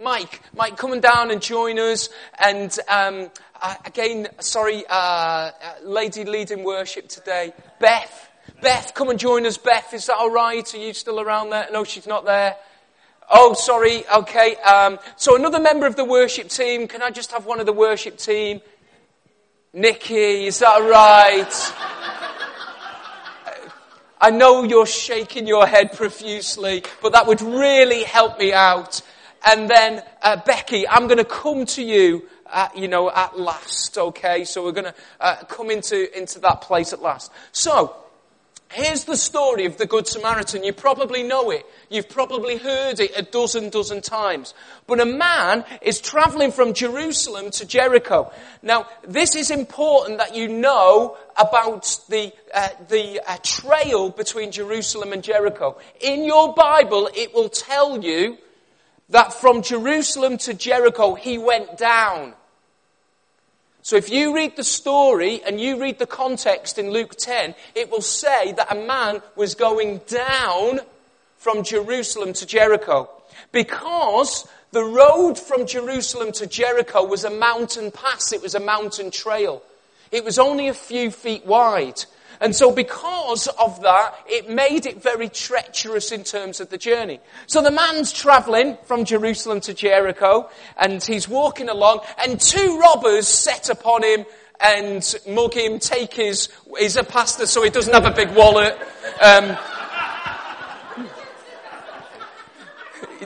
Mike, 0.00 0.40
Mike, 0.56 0.76
coming 0.76 1.00
down 1.00 1.30
and 1.30 1.40
join 1.40 1.78
us. 1.78 2.08
And 2.38 2.76
um, 2.88 3.30
uh, 3.62 3.74
again, 3.84 4.28
sorry, 4.40 4.84
uh, 4.88 4.92
uh, 4.92 5.50
lady 5.84 6.24
leading 6.24 6.64
worship 6.64 7.08
today, 7.08 7.52
Beth. 7.78 8.30
Beth, 8.60 8.92
come 8.94 9.10
and 9.10 9.18
join 9.18 9.46
us. 9.46 9.56
Beth, 9.56 9.94
is 9.94 10.06
that 10.06 10.16
all 10.16 10.30
right? 10.30 10.74
Are 10.74 10.78
you 10.78 10.94
still 10.94 11.20
around 11.20 11.50
there? 11.50 11.68
No, 11.70 11.84
she's 11.84 12.06
not 12.06 12.24
there. 12.24 12.56
Oh, 13.30 13.54
sorry. 13.54 14.04
Okay. 14.08 14.56
Um, 14.56 14.98
so 15.16 15.36
another 15.36 15.58
member 15.58 15.86
of 15.86 15.96
the 15.96 16.04
worship 16.04 16.48
team. 16.48 16.86
Can 16.88 17.02
I 17.02 17.10
just 17.10 17.32
have 17.32 17.46
one 17.46 17.60
of 17.60 17.66
the 17.66 17.72
worship 17.72 18.18
team? 18.18 18.60
Nikki, 19.72 20.46
is 20.46 20.60
that 20.60 20.78
right? 20.78 21.72
I 24.20 24.30
know 24.30 24.62
you're 24.62 24.86
shaking 24.86 25.46
your 25.46 25.66
head 25.66 25.92
profusely, 25.92 26.84
but 27.02 27.12
that 27.12 27.26
would 27.26 27.42
really 27.42 28.04
help 28.04 28.38
me 28.38 28.52
out. 28.52 29.02
And 29.44 29.68
then, 29.68 30.02
uh, 30.22 30.36
Becky, 30.46 30.88
I'm 30.88 31.06
going 31.06 31.18
to 31.18 31.24
come 31.24 31.66
to 31.66 31.82
you 31.82 32.26
uh, 32.54 32.68
you 32.74 32.88
know, 32.88 33.10
at 33.10 33.38
last, 33.38 33.98
okay? 33.98 34.44
So 34.44 34.64
we're 34.64 34.72
going 34.72 34.84
to 34.84 34.94
uh, 35.20 35.36
come 35.48 35.70
into, 35.70 36.16
into 36.16 36.38
that 36.40 36.60
place 36.60 36.92
at 36.92 37.02
last. 37.02 37.32
So, 37.52 37.96
Here's 38.74 39.04
the 39.04 39.16
story 39.16 39.66
of 39.66 39.76
the 39.76 39.86
Good 39.86 40.08
Samaritan. 40.08 40.64
You 40.64 40.72
probably 40.72 41.22
know 41.22 41.52
it. 41.52 41.64
You've 41.90 42.08
probably 42.08 42.56
heard 42.56 42.98
it 42.98 43.12
a 43.16 43.22
dozen, 43.22 43.70
dozen 43.70 44.02
times. 44.02 44.52
But 44.88 44.98
a 44.98 45.06
man 45.06 45.64
is 45.80 46.00
traveling 46.00 46.50
from 46.50 46.74
Jerusalem 46.74 47.52
to 47.52 47.64
Jericho. 47.64 48.32
Now, 48.62 48.88
this 49.06 49.36
is 49.36 49.52
important 49.52 50.18
that 50.18 50.34
you 50.34 50.48
know 50.48 51.16
about 51.36 52.00
the, 52.08 52.32
uh, 52.52 52.70
the 52.88 53.20
uh, 53.24 53.36
trail 53.44 54.10
between 54.10 54.50
Jerusalem 54.50 55.12
and 55.12 55.22
Jericho. 55.22 55.78
In 56.00 56.24
your 56.24 56.52
Bible, 56.52 57.08
it 57.14 57.32
will 57.32 57.50
tell 57.50 58.02
you 58.02 58.38
that 59.10 59.32
from 59.32 59.62
Jerusalem 59.62 60.36
to 60.38 60.52
Jericho, 60.52 61.14
he 61.14 61.38
went 61.38 61.78
down. 61.78 62.34
So 63.84 63.96
if 63.96 64.08
you 64.08 64.34
read 64.34 64.56
the 64.56 64.64
story 64.64 65.42
and 65.46 65.60
you 65.60 65.78
read 65.78 65.98
the 65.98 66.06
context 66.06 66.78
in 66.78 66.90
Luke 66.90 67.16
10, 67.18 67.54
it 67.74 67.90
will 67.90 68.00
say 68.00 68.52
that 68.52 68.72
a 68.72 68.86
man 68.86 69.20
was 69.36 69.54
going 69.54 69.98
down 70.06 70.80
from 71.36 71.62
Jerusalem 71.62 72.32
to 72.32 72.46
Jericho. 72.46 73.10
Because 73.52 74.48
the 74.72 74.82
road 74.82 75.38
from 75.38 75.66
Jerusalem 75.66 76.32
to 76.32 76.46
Jericho 76.46 77.04
was 77.04 77.24
a 77.24 77.30
mountain 77.30 77.90
pass, 77.90 78.32
it 78.32 78.40
was 78.40 78.54
a 78.54 78.58
mountain 78.58 79.10
trail. 79.10 79.62
It 80.10 80.24
was 80.24 80.38
only 80.38 80.68
a 80.68 80.74
few 80.74 81.10
feet 81.10 81.44
wide. 81.44 82.06
And 82.44 82.54
so 82.54 82.70
because 82.70 83.46
of 83.46 83.80
that, 83.80 84.14
it 84.28 84.50
made 84.50 84.84
it 84.84 85.02
very 85.02 85.30
treacherous 85.30 86.12
in 86.12 86.24
terms 86.24 86.60
of 86.60 86.68
the 86.68 86.76
journey. 86.76 87.20
So 87.46 87.62
the 87.62 87.70
man's 87.70 88.12
traveling 88.12 88.76
from 88.84 89.06
Jerusalem 89.06 89.62
to 89.62 89.72
Jericho 89.72 90.50
and 90.76 91.02
he's 91.02 91.26
walking 91.26 91.70
along 91.70 92.00
and 92.22 92.38
two 92.38 92.78
robbers 92.78 93.26
set 93.26 93.70
upon 93.70 94.02
him 94.02 94.26
and 94.60 95.14
mug 95.26 95.54
him, 95.54 95.78
take 95.78 96.12
his, 96.12 96.50
he's 96.78 96.96
a 96.96 97.02
pastor 97.02 97.46
so 97.46 97.62
he 97.62 97.70
doesn't 97.70 97.94
have 97.94 98.04
a 98.04 98.10
big 98.10 98.30
wallet. 98.36 98.78
Um, 99.22 99.56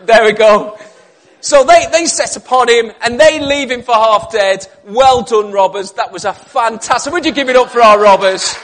there 0.07 0.25
we 0.27 0.33
go. 0.33 0.79
So 1.41 1.65
they, 1.65 1.87
they 1.91 2.07
set 2.07 2.37
upon 2.37 2.69
him 2.69 2.93
and 3.03 3.19
they 3.19 3.41
leave 3.41 3.73
him 3.73 3.83
for 3.83 3.95
half 3.95 4.31
dead. 4.31 4.65
Well 4.85 5.23
done, 5.23 5.51
robbers. 5.51 5.91
That 5.95 6.13
was 6.13 6.25
a 6.25 6.33
fantastic. 6.33 7.13
Would 7.13 7.27
you 7.27 7.33
give 7.33 7.49
it 7.49 7.57
up 7.57 7.71
for 7.71 7.83
our 7.83 8.01
robbers? 8.01 8.55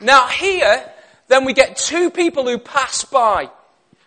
Now 0.00 0.26
here, 0.28 0.84
then 1.28 1.44
we 1.44 1.52
get 1.52 1.76
two 1.76 2.10
people 2.10 2.44
who 2.44 2.58
pass 2.58 3.04
by. 3.04 3.50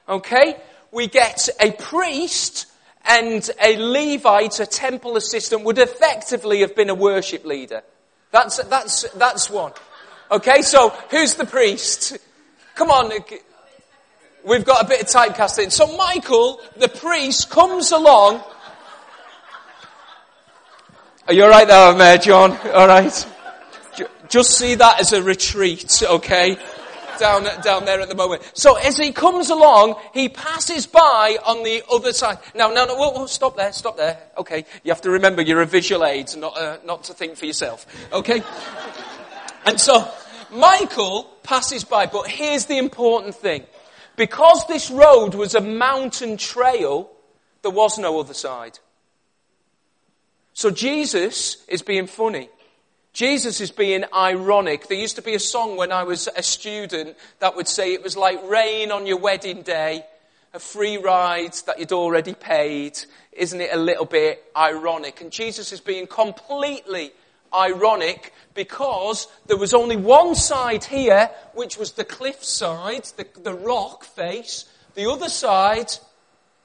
Okay? 0.08 0.58
We 0.92 1.08
get 1.08 1.50
a 1.60 1.72
priest 1.72 2.68
and 3.06 3.50
a 3.62 3.78
Levite, 3.78 4.60
a 4.60 4.66
temple 4.66 5.18
assistant, 5.18 5.64
would 5.64 5.78
effectively 5.78 6.62
have 6.62 6.76
been 6.76 6.90
a 6.90 6.96
worship 6.96 7.46
leader. 7.46 7.84
That's, 8.32 8.58
that's, 8.64 9.10
that's 9.12 9.50
one. 9.50 9.74
Okay, 10.32 10.62
so 10.62 10.90
who's 11.12 11.36
the 11.36 11.46
priest? 11.46 12.18
Come 12.76 12.90
on, 12.90 13.12
uh, 13.12 13.20
we've 14.44 14.66
got 14.66 14.84
a 14.84 14.88
bit 14.88 15.02
of 15.02 15.08
typecasting. 15.08 15.72
So 15.72 15.96
Michael, 15.96 16.60
the 16.78 16.88
priest, 16.88 17.50
comes 17.50 17.92
along. 17.92 18.42
Are 21.28 21.34
you 21.34 21.44
alright 21.44 21.68
there, 21.68 21.96
Mayor 21.96 22.18
John? 22.18 22.52
Alright? 22.68 23.28
Just 24.34 24.58
see 24.58 24.74
that 24.74 25.00
as 25.00 25.14
a 25.14 25.22
retreat, 25.22 26.02
okay? 26.02 26.58
Down, 27.20 27.44
down 27.62 27.86
there 27.86 28.02
at 28.02 28.10
the 28.10 28.16
moment. 28.16 28.42
So 28.56 28.78
as 28.78 28.98
he 28.98 29.12
comes 29.12 29.52
along, 29.52 29.94
he 30.12 30.28
passes 30.28 30.88
by 30.88 31.38
on 31.46 31.62
the 31.62 31.84
other 31.92 32.14
side. 32.14 32.40
Now, 32.56 32.72
no, 32.72 32.88
whoa, 32.96 33.12
whoa, 33.12 33.28
stop 33.28 33.56
there, 33.56 33.72
stop 33.72 33.96
there. 33.96 34.18
Okay, 34.36 34.66
you 34.84 34.92
have 34.92 35.02
to 35.02 35.12
remember 35.12 35.44
you're 35.44 35.62
a 35.62 35.68
visual 35.68 36.04
aid, 36.04 36.36
not, 36.36 36.58
uh, 36.58 36.78
not 36.84 37.04
to 37.04 37.14
think 37.14 37.38
for 37.38 37.46
yourself. 37.46 37.86
Okay? 38.12 38.42
and 39.68 39.80
so, 39.80 40.12
Michael 40.52 41.26
passes 41.44 41.84
by, 41.84 42.08
but 42.08 42.28
here's 42.28 42.66
the 42.66 42.80
important 42.80 43.36
thing. 43.36 43.64
Because 44.16 44.66
this 44.66 44.90
road 44.90 45.36
was 45.36 45.54
a 45.54 45.62
mountain 45.62 46.38
trail, 46.38 47.12
there 47.62 47.70
was 47.70 48.00
no 48.00 48.20
other 48.20 48.34
side. 48.34 48.80
So 50.54 50.72
Jesus 50.72 51.64
is 51.68 51.84
being 51.84 52.08
funny. 52.08 52.50
Jesus 53.14 53.62
is 53.62 53.70
being 53.70 54.06
ironic. 54.12 54.88
There 54.88 54.98
used 54.98 55.18
to 55.18 55.22
be 55.22 55.36
a 55.36 55.40
song 55.40 55.78
when 55.78 55.92
I 55.92 56.02
was 56.02 56.28
a 56.36 56.42
student 56.42 57.16
that 57.40 57.56
would 57.56 57.68
say 57.68 57.94
it 57.94 58.02
was 58.02 58.18
like 58.18 58.44
rain 58.50 58.92
on 58.92 59.06
your 59.06 59.20
wedding 59.20 59.62
day, 59.62 60.04
a 60.52 60.58
free 60.58 60.98
ride 60.98 61.54
that 61.68 61.80
you'd 61.80 61.92
already 61.92 62.34
paid. 62.34 63.00
Isn't 63.32 63.62
it 63.62 63.70
a 63.72 63.78
little 63.78 64.06
bit 64.06 64.44
ironic? 64.58 65.22
And 65.22 65.32
Jesus 65.32 65.72
is 65.72 65.80
being 65.80 66.08
completely 66.08 67.12
ironic 67.54 68.34
because 68.56 69.28
there 69.46 69.58
was 69.58 69.76
only 69.76 69.96
one 69.96 70.34
side 70.34 70.86
here, 70.86 71.30
which 71.54 71.78
was 71.78 71.92
the 71.92 72.04
cliff 72.04 72.44
side, 72.44 73.06
the, 73.18 73.28
the 73.44 73.54
rock 73.54 74.06
face. 74.06 74.66
The 74.96 75.08
other 75.08 75.30
side, 75.30 75.92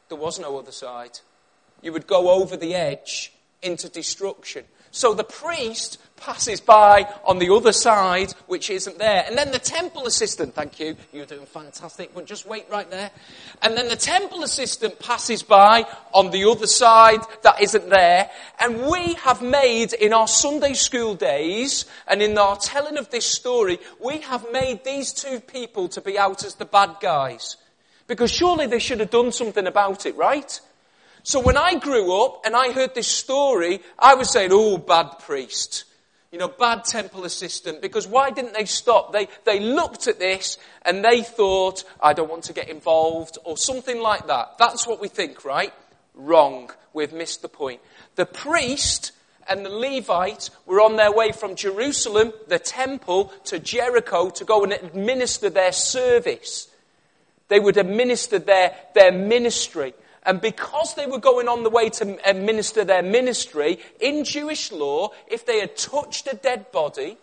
there 0.09 0.17
was 0.17 0.39
no 0.39 0.59
other 0.59 0.73
side. 0.73 1.21
You 1.83 1.93
would 1.93 2.07
go 2.07 2.31
over 2.31 2.57
the 2.57 2.75
edge 2.75 3.35
into 3.63 3.91
destruction. 3.91 4.65
So 4.91 5.15
the 5.15 5.25
priest 5.25 5.99
passes 6.21 6.61
by 6.61 7.07
on 7.25 7.39
the 7.39 7.53
other 7.53 7.73
side, 7.73 8.33
which 8.47 8.71
isn't 8.71 8.99
there. 8.99 9.25
And 9.27 9.37
then 9.37 9.51
the 9.51 9.59
temple 9.59 10.07
assistant, 10.07 10.55
thank 10.55 10.81
you, 10.81 10.97
you're 11.13 11.27
doing 11.27 11.47
fantastic, 11.47 12.15
but 12.15 12.27
just 12.27 12.47
wait 12.47 12.67
right 12.71 12.91
there. 12.91 13.11
And 13.63 13.77
then 13.77 13.89
the 13.89 13.97
temple 13.97 14.43
assistant 14.43 14.99
passes 14.99 15.43
by 15.43 15.87
on 16.13 16.31
the 16.31 16.45
other 16.45 16.67
side 16.67 17.21
that 17.43 17.61
isn't 17.61 17.89
there. 17.89 18.31
And 18.61 18.87
we 18.87 19.15
have 19.15 19.43
made 19.43 19.93
in 19.93 20.13
our 20.13 20.29
Sunday 20.29 20.75
school 20.75 21.15
days 21.15 21.87
and 22.07 22.23
in 22.23 22.37
our 22.37 22.57
telling 22.57 22.99
of 22.99 23.11
this 23.11 23.27
story, 23.27 23.79
we 24.03 24.19
have 24.19 24.47
made 24.53 24.85
these 24.85 25.13
two 25.13 25.41
people 25.41 25.89
to 25.89 26.01
be 26.01 26.19
out 26.19 26.45
as 26.45 26.55
the 26.55 26.65
bad 26.65 26.97
guys. 27.01 27.57
Because 28.07 28.31
surely 28.31 28.67
they 28.67 28.79
should 28.79 29.01
have 29.01 29.11
done 29.11 29.33
something 29.33 29.67
about 29.67 30.07
it, 30.07 30.17
right? 30.17 30.61
So 31.23 31.41
when 31.41 31.57
I 31.57 31.79
grew 31.79 32.25
up 32.25 32.43
and 32.45 32.55
I 32.57 32.73
heard 32.73 32.95
this 32.95 33.09
story, 33.09 33.81
I 33.99 34.15
was 34.15 34.31
saying, 34.31 34.51
oh, 34.53 34.79
bad 34.79 35.19
priest. 35.21 35.85
You 36.31 36.39
know, 36.39 36.49
bad 36.49 36.85
temple 36.85 37.25
assistant. 37.25 37.81
Because 37.81 38.07
why 38.07 38.31
didn't 38.31 38.55
they 38.55 38.67
stop? 38.67 39.13
They, 39.13 39.29
they 39.45 39.61
looked 39.61 40.09
at 40.09 40.19
this 40.19 40.59
and 40.83 41.05
they 41.05 41.23
thought, 41.23 41.85
I 42.03 42.13
don't 42.13 42.31
want 42.31 42.45
to 42.45 42.53
get 42.53 42.69
involved 42.69 43.39
or 43.45 43.57
something 43.57 44.01
like 44.01 44.27
that. 44.27 44.59
That's 44.59 44.87
what 44.87 45.01
we 45.01 45.09
think, 45.09 45.45
right? 45.45 45.73
Wrong. 46.15 46.71
We've 46.93 47.13
missed 47.13 47.43
the 47.43 47.49
point. 47.49 47.81
The 48.17 48.27
priest 48.27 49.13
and 49.49 49.65
the 49.65 49.71
Levite 49.71 50.51
were 50.67 50.81
on 50.81 50.97
their 50.97 51.13
way 51.13 51.33
from 51.33 51.55
Jerusalem, 51.57 52.33
the 52.49 52.59
temple, 52.59 53.33
to 53.45 53.59
Jericho 53.59 54.29
to 54.31 54.45
go 54.45 54.63
and 54.63 54.73
administer 54.73 55.49
their 55.49 55.73
service. 55.73 56.69
They 57.49 57.59
would 57.59 57.79
administer 57.79 58.39
their, 58.39 58.75
their 58.95 59.13
ministry. 59.13 59.95
And 60.29 60.43
because 60.43 60.93
they 60.95 61.07
were 61.07 61.19
going 61.19 61.49
on 61.49 61.63
the 61.63 61.71
way 61.71 61.89
to 61.89 62.13
uh, 62.13 62.19
administer 62.27 62.85
their 62.85 63.03
ministry, 63.03 63.79
in 63.99 64.25
Jewish 64.25 64.71
law, 64.71 65.09
if 65.27 65.47
they 65.47 65.59
had 65.59 65.75
touched 65.75 66.31
a 66.31 66.37
dead 66.37 66.71
body, 66.71 67.17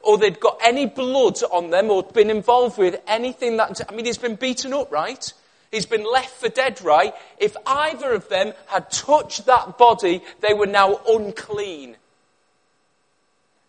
or 0.00 0.16
they'd 0.16 0.40
got 0.40 0.58
any 0.64 0.86
blood 0.86 1.36
on 1.52 1.68
them, 1.68 1.90
or 1.90 2.02
been 2.02 2.30
involved 2.30 2.78
with 2.78 2.98
anything 3.06 3.58
that, 3.58 3.82
I 3.86 3.94
mean, 3.94 4.06
he's 4.06 4.16
been 4.16 4.36
beaten 4.36 4.72
up, 4.72 4.90
right? 4.90 5.30
He's 5.70 5.84
been 5.84 6.10
left 6.10 6.30
for 6.40 6.48
dead, 6.48 6.80
right? 6.80 7.12
If 7.38 7.58
either 7.66 8.12
of 8.12 8.30
them 8.30 8.54
had 8.68 8.90
touched 8.90 9.44
that 9.44 9.76
body, 9.76 10.22
they 10.40 10.54
were 10.54 10.66
now 10.66 10.98
unclean. 11.06 11.98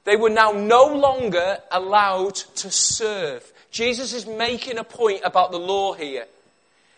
They 0.05 0.15
were 0.15 0.29
now 0.29 0.53
no 0.53 0.85
longer 0.85 1.57
allowed 1.69 2.35
to 2.35 2.71
serve. 2.71 3.51
Jesus 3.69 4.13
is 4.13 4.25
making 4.25 4.77
a 4.77 4.85
point 4.85 5.23
about 5.25 5.51
the 5.51 5.59
law 5.59 5.91
here. 5.91 6.25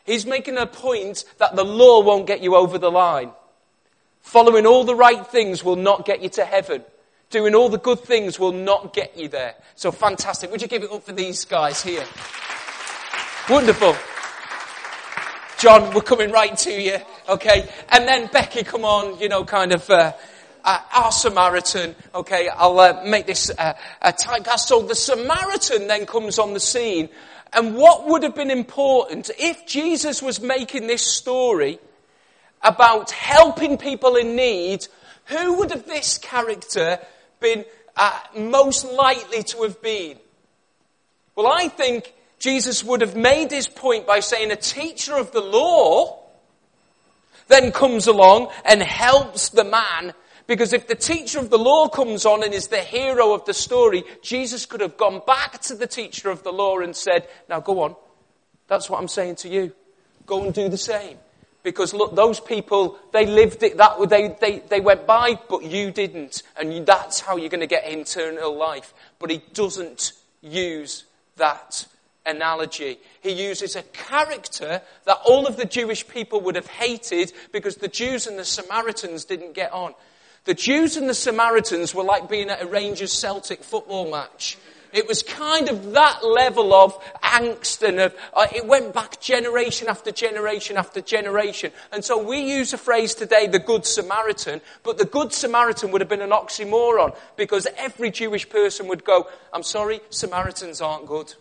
He's 0.06 0.26
making 0.26 0.58
a 0.58 0.66
point 0.66 1.24
that 1.38 1.56
the 1.56 1.64
law 1.64 2.02
won't 2.02 2.28
get 2.28 2.42
you 2.42 2.56
over 2.56 2.78
the 2.78 2.92
line. 2.92 3.32
Following 4.22 4.66
all 4.66 4.84
the 4.84 4.96
right 4.96 5.26
things 5.28 5.64
will 5.64 5.76
not 5.76 6.06
get 6.06 6.22
you 6.22 6.30
to 6.30 6.46
heaven. 6.46 6.84
Doing 7.30 7.56
all 7.56 7.70
the 7.70 7.78
good 7.78 8.00
things 8.00 8.40
will 8.40 8.52
not 8.52 8.94
get 8.94 9.18
you 9.18 9.28
there. 9.28 9.56
So 9.76 9.92
fantastic. 9.92 10.52
Would 10.52 10.62
you 10.62 10.68
give 10.68 10.84
it 10.84 10.92
up 10.92 11.04
for 11.04 11.14
these 11.14 11.46
guys 11.46 11.82
here? 11.82 12.06
Wonderful. 13.50 13.96
John, 15.58 15.94
we're 15.94 16.02
coming 16.02 16.32
right 16.32 16.56
to 16.58 16.72
you. 16.72 16.98
Okay. 17.30 17.70
And 17.90 18.08
then 18.08 18.28
Becky, 18.28 18.64
come 18.64 18.86
on, 18.86 19.20
you 19.20 19.30
know, 19.30 19.46
kind 19.46 19.72
of, 19.72 19.90
uh, 19.90 20.14
uh, 20.64 20.80
our 20.94 21.12
Samaritan. 21.12 21.96
Okay, 22.16 22.50
I'll 22.50 22.80
uh, 22.80 23.04
make 23.06 23.26
this 23.26 23.50
uh, 23.50 23.74
a 24.02 24.14
typecast. 24.14 24.60
So 24.60 24.82
the 24.82 24.96
Samaritan 24.96 25.88
then 25.88 26.06
comes 26.06 26.40
on 26.40 26.54
the 26.54 26.60
scene 26.60 27.10
and 27.56 27.76
what 27.76 28.08
would 28.08 28.24
have 28.24 28.36
been 28.36 28.52
important 28.52 29.30
if 29.38 29.66
Jesus 29.66 30.22
was 30.22 30.42
making 30.42 30.88
this 30.88 31.06
story 31.06 31.80
about 32.62 33.12
helping 33.12 33.78
people 33.78 34.16
in 34.16 34.36
need, 34.36 34.88
who 35.26 35.54
would 35.58 35.72
have 35.72 35.86
this 35.86 36.18
character 36.18 37.00
been 37.40 37.66
uh, 37.96 38.20
most 38.38 38.86
likely 38.86 39.44
to 39.44 39.64
have 39.64 39.82
been? 39.82 40.18
Well, 41.36 41.48
I 41.48 41.68
think 41.68 42.14
Jesus 42.40 42.84
would 42.84 43.02
have 43.02 43.16
made 43.16 43.52
his 43.52 43.68
point 43.68 44.08
by 44.08 44.20
saying 44.20 44.52
a 44.52 44.56
teacher 44.56 45.16
of 45.16 45.32
the 45.32 45.42
law 45.42 46.20
then 47.48 47.72
comes 47.72 48.08
along 48.08 48.52
and 48.66 48.82
helps 48.82 49.50
the 49.50 49.64
man 49.64 50.14
because 50.48 50.74
if 50.74 50.88
the 50.88 50.96
teacher 50.96 51.40
of 51.40 51.50
the 51.50 51.58
law 51.58 51.88
comes 51.88 52.26
on 52.26 52.44
and 52.44 52.54
is 52.54 52.68
the 52.68 52.82
hero 52.82 53.34
of 53.34 53.46
the 53.46 53.54
story, 53.54 54.04
Jesus 54.22 54.66
could 54.66 54.82
have 54.82 54.98
gone 54.98 55.22
back 55.26 55.62
to 55.62 55.76
the 55.76 55.88
teacher 55.88 56.30
of 56.30 56.44
the 56.44 56.52
law 56.52 56.80
and 56.80 56.96
said, 56.96 57.28
now 57.50 57.60
go 57.60 57.82
on. 57.82 57.96
That's 58.68 58.90
what 58.90 59.00
I'm 59.00 59.08
saying 59.08 59.38
to 59.38 59.50
you. 59.50 59.74
Go 60.26 60.44
and 60.44 60.54
do 60.54 60.70
the 60.70 60.78
same. 60.78 61.18
Because 61.64 61.94
look, 61.94 62.14
those 62.16 62.42
people, 62.42 63.00
they 63.14 63.26
lived 63.26 63.64
it 63.64 63.78
that 63.78 63.98
way, 63.98 64.06
they, 64.08 64.36
they, 64.40 64.60
they 64.60 64.80
went 64.82 65.08
by, 65.08 65.40
but 65.50 65.64
you 65.64 65.92
didn't. 65.92 66.44
And 66.58 66.86
that's 66.86 67.22
how 67.22 67.38
you're 67.38 67.50
going 67.50 67.62
to 67.62 67.68
get 67.68 67.88
eternal 67.88 68.56
life. 68.56 68.94
But 69.20 69.32
he 69.32 69.42
doesn't 69.54 70.12
use 70.42 71.06
that 71.38 71.86
analogy. 72.26 73.00
He 73.22 73.32
uses 73.32 73.78
a 73.78 73.84
character 73.84 74.82
that 75.06 75.20
all 75.26 75.48
of 75.48 75.56
the 75.56 75.66
Jewish 75.66 76.06
people 76.08 76.42
would 76.42 76.56
have 76.56 76.68
hated 76.68 77.32
because 77.54 77.78
the 77.78 77.88
Jews 77.88 78.28
and 78.28 78.38
the 78.38 78.46
Samaritans 78.46 79.26
didn't 79.26 79.54
get 79.54 79.72
on. 79.72 79.94
The 80.46 80.54
Jews 80.54 80.98
and 80.98 81.08
the 81.08 81.14
Samaritans 81.14 81.96
were 81.96 82.04
like 82.04 82.30
being 82.30 82.50
at 82.50 82.62
a 82.62 82.66
Rangers 82.66 83.14
Celtic 83.14 83.64
football 83.64 84.12
match. 84.12 84.58
It 84.92 85.08
was 85.08 85.24
kind 85.24 85.70
of 85.70 85.94
that 85.94 86.24
level 86.24 86.74
of 86.74 87.02
angst 87.22 87.82
and 87.88 88.00
of, 88.00 88.16
uh, 88.34 88.46
it 88.54 88.68
went 88.68 88.94
back 88.94 89.20
generation 89.22 89.88
after 89.88 90.12
generation 90.12 90.78
after 90.78 91.02
generation. 91.02 91.72
And 91.92 92.06
so 92.06 92.22
we 92.22 92.42
use 92.42 92.74
a 92.74 92.78
phrase 92.78 93.16
today, 93.16 93.48
the 93.48 93.58
Good 93.58 93.86
Samaritan, 93.86 94.62
but 94.84 94.98
the 94.98 95.06
Good 95.06 95.34
Samaritan 95.34 95.92
would 95.92 96.02
have 96.02 96.10
been 96.10 96.22
an 96.22 96.30
oxymoron 96.30 97.16
because 97.38 97.66
every 97.78 98.12
Jewish 98.12 98.48
person 98.48 98.88
would 98.90 99.04
go, 99.04 99.28
I'm 99.52 99.64
sorry, 99.64 100.02
Samaritans 100.12 100.80
aren't 100.82 101.08
good. 101.08 101.34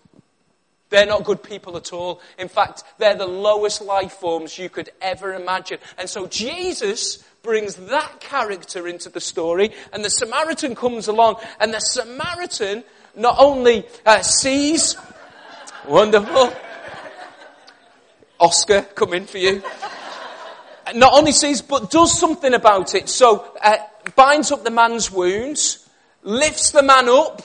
They're 0.93 1.07
not 1.07 1.25
good 1.25 1.43
people 1.43 1.79
at 1.79 1.95
all. 1.95 2.21
In 2.39 2.49
fact, 2.49 2.85
they're 2.99 3.15
the 3.15 3.27
lowest 3.27 3.81
life 3.81 4.13
forms 4.13 4.59
you 4.59 4.69
could 4.69 4.91
ever 5.01 5.33
imagine. 5.33 5.79
And 5.97 6.07
so 6.07 6.27
Jesus 6.27 7.25
brings 7.43 7.77
that 7.77 8.21
character 8.21 8.87
into 8.87 9.09
the 9.09 9.19
story, 9.19 9.73
and 9.95 10.05
the 10.05 10.11
Samaritan 10.11 10.75
comes 10.75 11.09
along, 11.09 11.37
and 11.59 11.73
the 11.73 11.81
Samaritan 11.81 12.85
not 13.17 13.37
only 13.39 13.87
uh, 14.05 14.21
sees, 14.21 14.99
wonderful, 15.89 16.53
Oscar, 18.39 18.83
come 18.83 19.15
in 19.15 19.25
for 19.25 19.39
you. 19.39 19.63
Not 20.95 21.15
only 21.15 21.33
sees, 21.33 21.63
but 21.63 21.91
does 21.91 22.21
something 22.21 22.53
about 22.53 22.95
it. 22.95 23.09
So, 23.09 23.51
uh, 23.63 23.79
binds 24.15 24.53
up 24.53 24.63
the 24.63 24.71
man's 24.71 25.11
wounds, 25.11 25.89
lifts 26.23 26.71
the 26.71 26.83
man 26.83 27.09
up, 27.09 27.41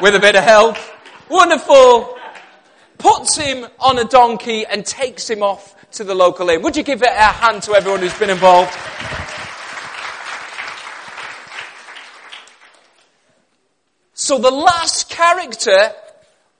with 0.00 0.14
a 0.14 0.20
bit 0.20 0.36
of 0.36 0.42
help, 0.42 0.78
wonderful, 1.30 2.18
puts 2.98 3.36
him 3.36 3.66
on 3.78 3.98
a 3.98 4.04
donkey 4.04 4.66
and 4.66 4.84
takes 4.84 5.30
him 5.30 5.42
off 5.42 5.74
to 5.92 6.04
the 6.04 6.14
local 6.14 6.50
inn. 6.50 6.62
Would 6.62 6.76
you 6.76 6.82
give 6.82 7.02
a 7.02 7.08
hand 7.08 7.62
to 7.62 7.72
everyone 7.72 8.00
who's 8.00 8.18
been 8.18 8.30
involved? 8.30 8.76
So 14.12 14.38
the 14.38 14.50
last 14.50 15.08
character 15.08 15.92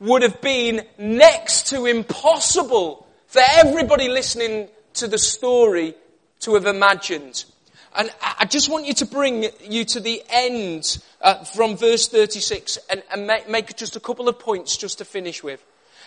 would 0.01 0.23
have 0.23 0.41
been 0.41 0.87
next 0.99 1.69
to 1.69 1.85
impossible 1.85 3.07
for 3.27 3.43
everybody 3.49 4.09
listening 4.09 4.69
to 4.95 5.07
the 5.07 5.19
story 5.19 5.95
to 6.41 6.55
have 6.55 6.67
imagined. 6.67 7.45
And 7.96 8.11
I 8.22 8.44
just 8.44 8.68
want 8.68 8.87
you 8.87 8.94
to 8.94 9.07
bring 9.07 9.46
you 9.68 9.85
to 9.87 10.00
the 10.00 10.22
end 10.29 11.03
uh, 11.20 11.42
from 11.44 11.76
verse 11.76 12.09
36 12.09 12.79
and, 12.88 13.03
and 13.12 13.26
make, 13.26 13.48
make 13.48 13.76
just 13.76 13.96
a 13.96 14.00
couple 14.00 14.29
of 14.29 14.38
points 14.38 14.76
just 14.76 14.98
to 14.98 15.05
finish 15.05 15.42
with. 15.42 15.64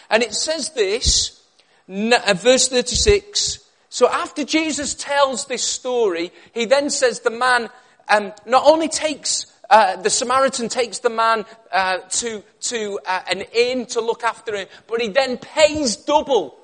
And 0.09 0.23
it 0.23 0.33
says 0.33 0.69
this, 0.69 1.41
uh, 1.89 2.33
verse 2.35 2.69
36. 2.69 3.59
So 3.89 4.07
after 4.07 4.43
Jesus 4.45 4.95
tells 4.95 5.45
this 5.45 5.63
story, 5.63 6.31
he 6.53 6.65
then 6.65 6.89
says 6.89 7.19
the 7.19 7.29
man 7.29 7.69
um, 8.09 8.33
not 8.45 8.65
only 8.65 8.87
takes 8.87 9.45
uh, 9.69 9.95
the 9.95 10.09
Samaritan 10.09 10.69
takes 10.69 10.99
the 10.99 11.09
man 11.09 11.45
uh, 11.71 11.97
to, 11.97 12.43
to 12.61 12.99
uh, 13.07 13.21
an 13.31 13.41
inn 13.53 13.87
to 13.87 14.01
look 14.01 14.23
after 14.23 14.55
him, 14.55 14.67
but 14.87 15.01
he 15.01 15.07
then 15.07 15.37
pays 15.37 15.95
double. 15.95 16.55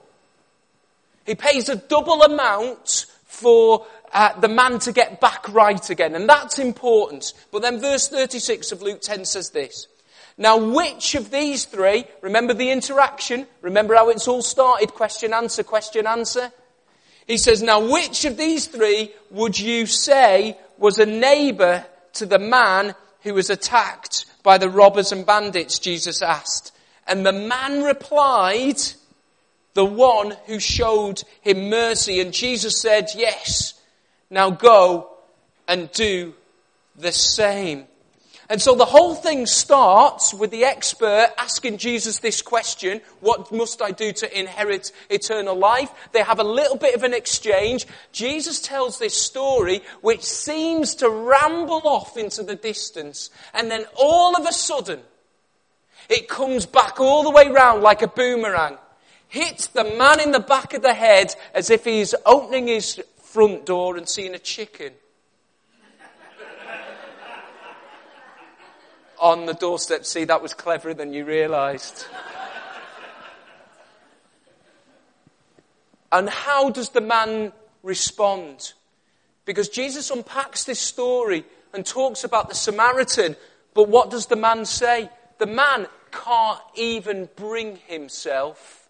He 1.25 1.34
pays 1.34 1.69
a 1.69 1.75
double 1.75 2.21
amount 2.21 3.08
for 3.25 3.88
uh, 4.13 4.39
the 4.39 4.48
man 4.48 4.80
to 4.80 4.91
get 4.91 5.19
back 5.22 5.48
right 5.50 5.89
again. 5.89 6.15
And 6.15 6.28
that's 6.28 6.60
important. 6.60 7.34
But 7.52 7.62
then 7.62 7.80
verse 7.80 8.08
36 8.08 8.72
of 8.72 8.82
Luke 8.82 9.02
10 9.02 9.26
says 9.26 9.52
this. 9.52 9.88
Now, 10.38 10.58
which 10.58 11.15
of 11.15 11.32
these 11.32 11.65
three, 11.65 12.06
remember 12.22 12.54
the 12.54 12.72
interaction, 12.72 13.45
remember 13.62 13.95
how 13.95 14.10
it's 14.10 14.28
all 14.28 14.41
started, 14.41 14.93
question, 14.93 15.34
answer, 15.34 15.63
question, 15.63 16.08
answer? 16.08 16.52
He 17.28 17.38
says, 17.38 17.62
now 17.62 17.91
which 17.91 18.24
of 18.26 18.38
these 18.38 18.67
three 18.67 19.12
would 19.30 19.60
you 19.60 19.86
say 19.86 20.58
was 20.78 20.98
a 20.98 21.06
neighbor 21.06 21.86
to 22.13 22.26
the 22.26 22.39
man 22.39 22.95
who 23.22 23.34
was 23.34 23.50
attacked 23.50 24.26
by 24.41 24.58
the 24.58 24.69
robbers 24.69 25.12
and 25.12 25.26
bandits? 25.26 25.78
Jesus 25.78 26.22
asked. 26.22 26.72
And 27.06 27.26
the 27.26 27.34
man 27.34 27.84
replied, 27.84 28.82
the 29.74 29.86
one 29.86 30.36
who 30.45 30.60
showed 30.60 31.24
him 31.41 31.69
mercy. 31.69 32.19
And 32.19 32.34
Jesus 32.34 32.82
said, 32.82 33.10
yes, 33.15 33.74
now 34.30 34.50
go 34.52 35.10
and 35.68 35.92
do 35.92 36.34
the 36.96 37.12
same. 37.12 37.86
And 38.52 38.60
so 38.60 38.74
the 38.74 38.86
whole 38.86 39.13
thing 39.13 39.46
starts 39.46 40.34
with 40.34 40.50
the 40.50 40.63
expert 40.63 41.32
asking 41.38 41.78
Jesus 41.78 42.18
this 42.18 42.42
question, 42.42 43.00
what 43.20 43.52
must 43.52 43.80
I 43.80 43.92
do 43.92 44.12
to 44.12 44.39
inherit 44.39 44.92
eternal 45.12 45.56
life? 45.56 45.92
They 46.13 46.24
have 46.24 46.39
a 46.39 46.44
little 46.44 46.76
bit 46.76 46.96
of 46.96 47.04
an 47.04 47.13
exchange. 47.13 47.86
Jesus 48.12 48.60
tells 48.60 48.98
this 48.98 49.13
story 49.13 49.84
which 50.02 50.24
seems 50.24 50.96
to 50.96 51.10
ramble 51.10 51.82
off 51.88 52.18
into 52.18 52.42
the 52.42 52.56
distance. 52.56 53.30
And 53.54 53.70
then 53.70 53.86
all 53.96 54.36
of 54.36 54.48
a 54.48 54.52
sudden, 54.52 55.02
it 56.10 56.28
comes 56.28 56.65
back 56.65 57.00
all 57.00 57.22
the 57.22 57.30
way 57.30 57.50
round 57.50 57.84
like 57.84 58.02
a 58.02 58.08
boomerang. 58.08 58.80
Hits 59.28 59.68
the 59.68 59.84
man 59.84 60.20
in 60.20 60.32
the 60.32 60.39
back 60.39 60.74
of 60.74 60.82
the 60.82 60.96
head 60.96 61.36
as 61.54 61.70
if 61.70 61.86
he's 61.86 62.15
opening 62.26 62.65
his 62.65 63.00
front 63.32 63.63
door 63.63 63.96
and 63.96 64.10
seeing 64.10 64.34
a 64.34 64.39
chicken. 64.39 64.92
on 69.20 69.46
the 69.46 69.54
doorstep. 69.54 70.06
See, 70.06 70.24
that 70.24 70.42
was 70.42 70.54
cleverer 70.54 70.94
than 70.94 71.13
you 71.13 71.26
realized. 71.26 72.06
and 76.12 76.30
how 76.30 76.70
does 76.70 76.89
the 76.89 77.02
man 77.02 77.52
respond? 77.84 78.74
Because 79.44 79.68
Jesus 79.68 80.10
unpacks 80.10 80.63
this 80.63 80.80
story 80.80 81.44
and 81.74 81.86
talks 81.86 82.24
about 82.24 82.48
the 82.48 82.56
Samaritan, 82.56 83.36
but 83.74 83.89
what 83.89 84.10
does 84.10 84.28
the 84.28 84.38
man 84.38 84.65
say? 84.65 85.10
The 85.38 85.46
man 85.46 85.88
can't 86.12 86.62
even 86.76 87.28
bring 87.36 87.76
himself 87.88 88.88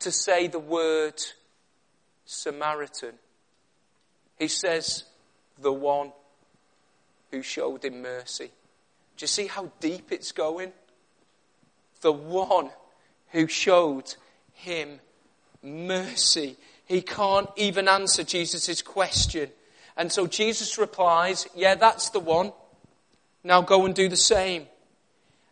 to 0.00 0.12
say 0.12 0.46
the 0.46 0.60
word 0.60 1.22
Samaritan. 2.26 3.14
He 4.38 4.48
says, 4.48 5.04
the 5.60 5.72
one 5.72 6.12
who 7.30 7.42
showed 7.42 7.84
him 7.84 8.02
mercy. 8.02 8.50
Do 9.16 9.24
you 9.24 9.26
see 9.26 9.46
how 9.46 9.70
deep 9.80 10.12
it's 10.12 10.32
going? 10.32 10.72
The 12.00 12.12
one 12.12 12.70
who 13.30 13.48
showed 13.48 14.14
him 14.52 15.00
mercy. 15.62 16.56
He 16.86 17.02
can't 17.02 17.50
even 17.56 17.88
answer 17.88 18.22
Jesus' 18.22 18.80
question. 18.80 19.50
And 19.96 20.12
so 20.12 20.26
Jesus 20.26 20.78
replies, 20.78 21.46
Yeah, 21.54 21.74
that's 21.74 22.10
the 22.10 22.20
one. 22.20 22.52
Now 23.42 23.60
go 23.60 23.84
and 23.84 23.94
do 23.94 24.08
the 24.08 24.16
same. 24.16 24.66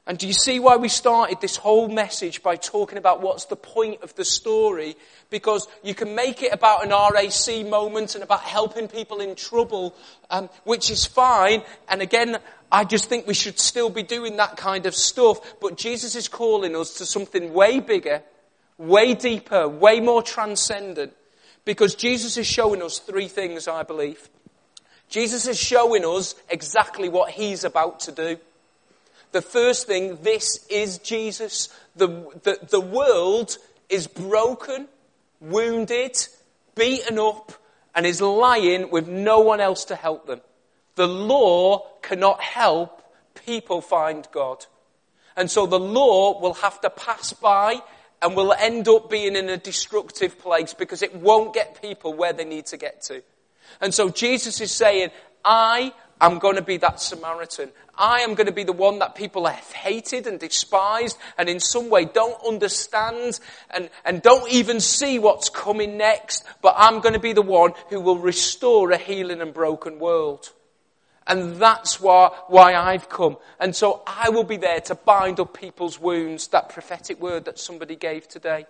And 0.08 0.18
do 0.18 0.28
you 0.28 0.32
see 0.32 0.60
why 0.60 0.76
we 0.76 0.88
started 0.88 1.40
this 1.40 1.56
whole 1.56 1.88
message 1.88 2.40
by 2.40 2.54
talking 2.54 2.96
about 2.96 3.22
what's 3.22 3.46
the 3.46 3.56
point 3.56 4.02
of 4.02 4.14
the 4.14 4.24
story? 4.24 4.96
Because 5.30 5.66
you 5.82 5.96
can 5.96 6.14
make 6.14 6.44
it 6.44 6.52
about 6.52 6.84
an 6.84 6.90
RAC 6.90 7.66
moment 7.66 8.14
and 8.14 8.22
about 8.22 8.42
helping 8.42 8.86
people 8.86 9.20
in 9.20 9.34
trouble, 9.34 9.96
um, 10.30 10.48
which 10.62 10.92
is 10.92 11.04
fine. 11.04 11.64
And 11.88 12.02
again, 12.02 12.38
I 12.70 12.84
just 12.84 13.06
think 13.06 13.26
we 13.26 13.34
should 13.34 13.58
still 13.58 13.90
be 13.90 14.04
doing 14.04 14.36
that 14.36 14.56
kind 14.56 14.86
of 14.86 14.94
stuff. 14.94 15.40
But 15.60 15.76
Jesus 15.76 16.14
is 16.14 16.28
calling 16.28 16.76
us 16.76 16.98
to 16.98 17.06
something 17.06 17.52
way 17.52 17.80
bigger, 17.80 18.22
way 18.78 19.14
deeper, 19.14 19.68
way 19.68 19.98
more 19.98 20.22
transcendent. 20.22 21.14
Because 21.64 21.96
Jesus 21.96 22.36
is 22.36 22.46
showing 22.46 22.80
us 22.80 23.00
three 23.00 23.26
things, 23.26 23.66
I 23.66 23.82
believe. 23.82 24.28
Jesus 25.08 25.48
is 25.48 25.58
showing 25.58 26.04
us 26.04 26.36
exactly 26.48 27.08
what 27.08 27.30
he's 27.30 27.64
about 27.64 27.98
to 28.00 28.12
do. 28.12 28.38
The 29.32 29.42
first 29.42 29.86
thing, 29.86 30.18
this 30.22 30.64
is 30.68 30.98
Jesus. 30.98 31.68
The, 31.96 32.08
the, 32.42 32.58
the 32.70 32.80
world 32.80 33.58
is 33.88 34.06
broken, 34.06 34.88
wounded, 35.40 36.26
beaten 36.74 37.18
up, 37.18 37.52
and 37.94 38.06
is 38.06 38.20
lying 38.20 38.90
with 38.90 39.08
no 39.08 39.40
one 39.40 39.60
else 39.60 39.84
to 39.86 39.96
help 39.96 40.26
them. 40.26 40.40
The 40.96 41.06
law 41.06 41.86
cannot 42.02 42.40
help 42.40 43.02
people 43.46 43.80
find 43.80 44.26
God. 44.32 44.64
And 45.36 45.50
so 45.50 45.66
the 45.66 45.78
law 45.78 46.40
will 46.40 46.54
have 46.54 46.80
to 46.80 46.90
pass 46.90 47.32
by 47.32 47.82
and 48.22 48.34
will 48.34 48.54
end 48.54 48.88
up 48.88 49.10
being 49.10 49.36
in 49.36 49.48
a 49.48 49.56
destructive 49.56 50.38
place 50.38 50.72
because 50.72 51.02
it 51.02 51.14
won't 51.14 51.52
get 51.52 51.80
people 51.82 52.14
where 52.14 52.32
they 52.32 52.44
need 52.44 52.66
to 52.66 52.76
get 52.76 53.02
to. 53.02 53.22
And 53.80 53.92
so 53.92 54.08
Jesus 54.08 54.60
is 54.60 54.72
saying, 54.72 55.10
I 55.44 55.92
am 56.20 56.38
going 56.38 56.56
to 56.56 56.62
be 56.62 56.76
that 56.78 57.00
Samaritan. 57.00 57.70
I 57.98 58.20
am 58.20 58.34
going 58.34 58.46
to 58.46 58.52
be 58.52 58.64
the 58.64 58.72
one 58.72 58.98
that 58.98 59.14
people 59.14 59.46
have 59.46 59.72
hated 59.72 60.26
and 60.26 60.38
despised 60.38 61.18
and 61.38 61.48
in 61.48 61.60
some 61.60 61.88
way 61.88 62.04
don't 62.04 62.42
understand 62.46 63.40
and, 63.70 63.90
and 64.04 64.22
don't 64.22 64.50
even 64.50 64.80
see 64.80 65.18
what's 65.18 65.48
coming 65.48 65.96
next. 65.96 66.44
But 66.62 66.74
I'm 66.76 67.00
going 67.00 67.14
to 67.14 67.20
be 67.20 67.32
the 67.32 67.42
one 67.42 67.72
who 67.88 68.00
will 68.00 68.18
restore 68.18 68.90
a 68.90 68.98
healing 68.98 69.40
and 69.40 69.52
broken 69.52 69.98
world. 69.98 70.52
And 71.26 71.56
that's 71.56 72.00
why, 72.00 72.30
why 72.46 72.74
I've 72.74 73.08
come. 73.08 73.36
And 73.58 73.74
so 73.74 74.02
I 74.06 74.30
will 74.30 74.44
be 74.44 74.58
there 74.58 74.80
to 74.82 74.94
bind 74.94 75.40
up 75.40 75.58
people's 75.58 76.00
wounds, 76.00 76.48
that 76.48 76.68
prophetic 76.68 77.20
word 77.20 77.46
that 77.46 77.58
somebody 77.58 77.96
gave 77.96 78.28
today. 78.28 78.66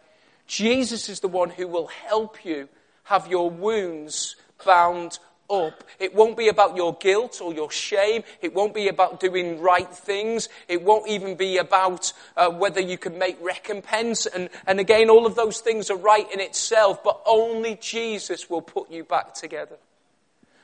Jesus 0.47 1.09
is 1.09 1.21
the 1.21 1.29
one 1.29 1.51
who 1.51 1.67
will 1.67 1.89
help 1.89 2.45
you 2.45 2.69
have 3.05 3.27
your 3.27 3.51
wounds 3.51 4.37
bound 4.65 5.19
up. 5.51 5.85
It 5.99 6.15
won't 6.15 6.37
be 6.37 6.49
about 6.49 6.77
your 6.77 6.95
guilt 6.95 7.41
or 7.41 7.53
your 7.53 7.71
shame. 7.71 8.23
It 8.41 8.55
won't 8.55 8.75
be 8.75 8.89
about 8.89 9.21
doing 9.21 9.61
right 9.61 9.89
things. 9.89 10.49
It 10.69 10.83
won't 10.83 11.09
even 11.09 11.37
be 11.37 11.59
about 11.59 12.13
uh, 12.37 12.51
whether 12.51 12.81
you 12.81 12.99
can 12.99 13.19
make 13.19 13.37
recompense. 13.41 14.27
And, 14.27 14.49
and 14.67 14.81
again, 14.81 15.11
all 15.11 15.27
of 15.27 15.35
those 15.35 15.61
things 15.61 15.91
are 15.91 15.97
right 15.97 16.31
in 16.33 16.41
itself, 16.41 17.03
but 17.03 17.21
only 17.27 17.77
Jesus 17.77 18.51
will 18.51 18.63
put 18.63 18.91
you 18.91 19.05
back 19.05 19.35
together. 19.35 19.77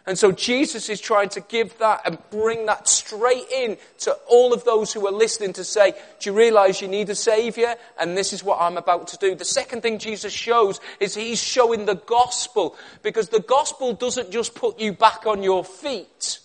And 0.05 0.19
so 0.19 0.33
Jesus 0.33 0.88
is 0.88 1.01
trying 1.01 1.29
to 1.31 1.41
give 1.41 1.79
that 1.79 2.01
and 2.05 2.19
bring 2.31 2.67
that 2.67 2.88
straight 2.88 3.47
in 3.55 3.77
to 4.01 4.12
all 4.29 4.53
of 4.53 4.65
those 4.65 4.93
who 4.93 5.07
are 5.07 5.12
listening 5.12 5.53
to 5.53 5.65
say, 5.65 5.93
do 6.19 6.31
you 6.31 6.37
realize 6.37 6.81
you 6.81 6.88
need 6.88 7.09
a 7.09 7.15
savior? 7.15 7.77
And 8.01 8.17
this 8.17 8.33
is 8.33 8.43
what 8.43 8.61
I'm 8.61 8.77
about 8.77 9.07
to 9.09 9.17
do. 9.19 9.37
The 9.37 9.45
second 9.45 9.83
thing 9.83 9.99
Jesus 9.99 10.33
shows 10.33 10.81
is 10.99 11.15
he's 11.15 11.41
showing 11.41 11.87
the 11.87 11.95
gospel 11.95 12.77
because 13.03 13.29
the 13.29 13.41
gospel 13.41 13.93
doesn't 13.93 14.33
just 14.33 14.57
put 14.57 14.81
you 14.81 14.93
back 14.93 15.25
on 15.25 15.45
your 15.45 15.65
feet. 15.65 16.41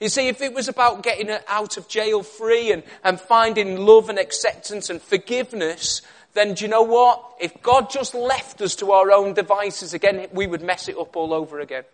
You 0.00 0.08
see, 0.08 0.26
if 0.26 0.40
it 0.40 0.52
was 0.52 0.66
about 0.66 1.04
getting 1.04 1.30
out 1.46 1.76
of 1.76 1.86
jail 1.86 2.24
free 2.24 2.72
and, 2.72 2.82
and 3.04 3.20
finding 3.20 3.76
love 3.76 4.08
and 4.08 4.18
acceptance 4.18 4.90
and 4.90 5.00
forgiveness, 5.00 6.02
then 6.34 6.54
do 6.54 6.64
you 6.64 6.68
know 6.68 6.82
what? 6.82 7.22
If 7.40 7.62
God 7.62 7.88
just 7.88 8.14
left 8.14 8.60
us 8.62 8.74
to 8.76 8.90
our 8.90 9.12
own 9.12 9.34
devices 9.34 9.94
again, 9.94 10.26
we 10.32 10.48
would 10.48 10.62
mess 10.62 10.88
it 10.88 10.96
up 10.96 11.14
all 11.16 11.32
over 11.32 11.60
again. 11.60 11.84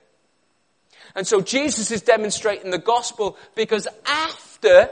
And 1.17 1.27
so 1.27 1.41
Jesus 1.41 1.91
is 1.91 2.03
demonstrating 2.03 2.71
the 2.71 2.79
gospel 2.79 3.39
because 3.55 3.89
after 4.05 4.91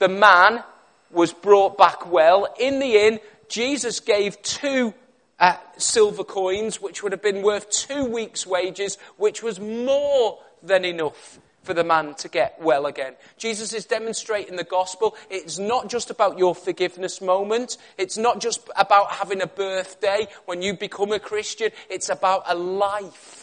the 0.00 0.08
man 0.08 0.64
was 1.12 1.32
brought 1.32 1.78
back 1.78 2.10
well, 2.10 2.52
in 2.58 2.80
the 2.80 2.96
inn, 2.96 3.20
Jesus 3.48 4.00
gave 4.00 4.42
two 4.42 4.92
uh, 5.38 5.56
silver 5.76 6.24
coins, 6.24 6.82
which 6.82 7.02
would 7.02 7.12
have 7.12 7.22
been 7.22 7.42
worth 7.42 7.70
two 7.70 8.04
weeks' 8.04 8.44
wages, 8.44 8.98
which 9.16 9.40
was 9.40 9.60
more 9.60 10.40
than 10.64 10.84
enough 10.84 11.38
for 11.62 11.74
the 11.74 11.84
man 11.84 12.14
to 12.14 12.28
get 12.28 12.60
well 12.60 12.86
again. 12.86 13.14
Jesus 13.36 13.72
is 13.72 13.84
demonstrating 13.84 14.56
the 14.56 14.64
gospel. 14.64 15.16
It's 15.30 15.58
not 15.58 15.88
just 15.88 16.10
about 16.10 16.38
your 16.38 16.54
forgiveness 16.56 17.20
moment. 17.20 17.76
It's 17.98 18.18
not 18.18 18.40
just 18.40 18.68
about 18.76 19.12
having 19.12 19.42
a 19.42 19.46
birthday 19.46 20.26
when 20.46 20.62
you 20.62 20.76
become 20.76 21.12
a 21.12 21.20
Christian. 21.20 21.70
It's 21.88 22.08
about 22.08 22.42
a 22.46 22.54
life 22.56 23.39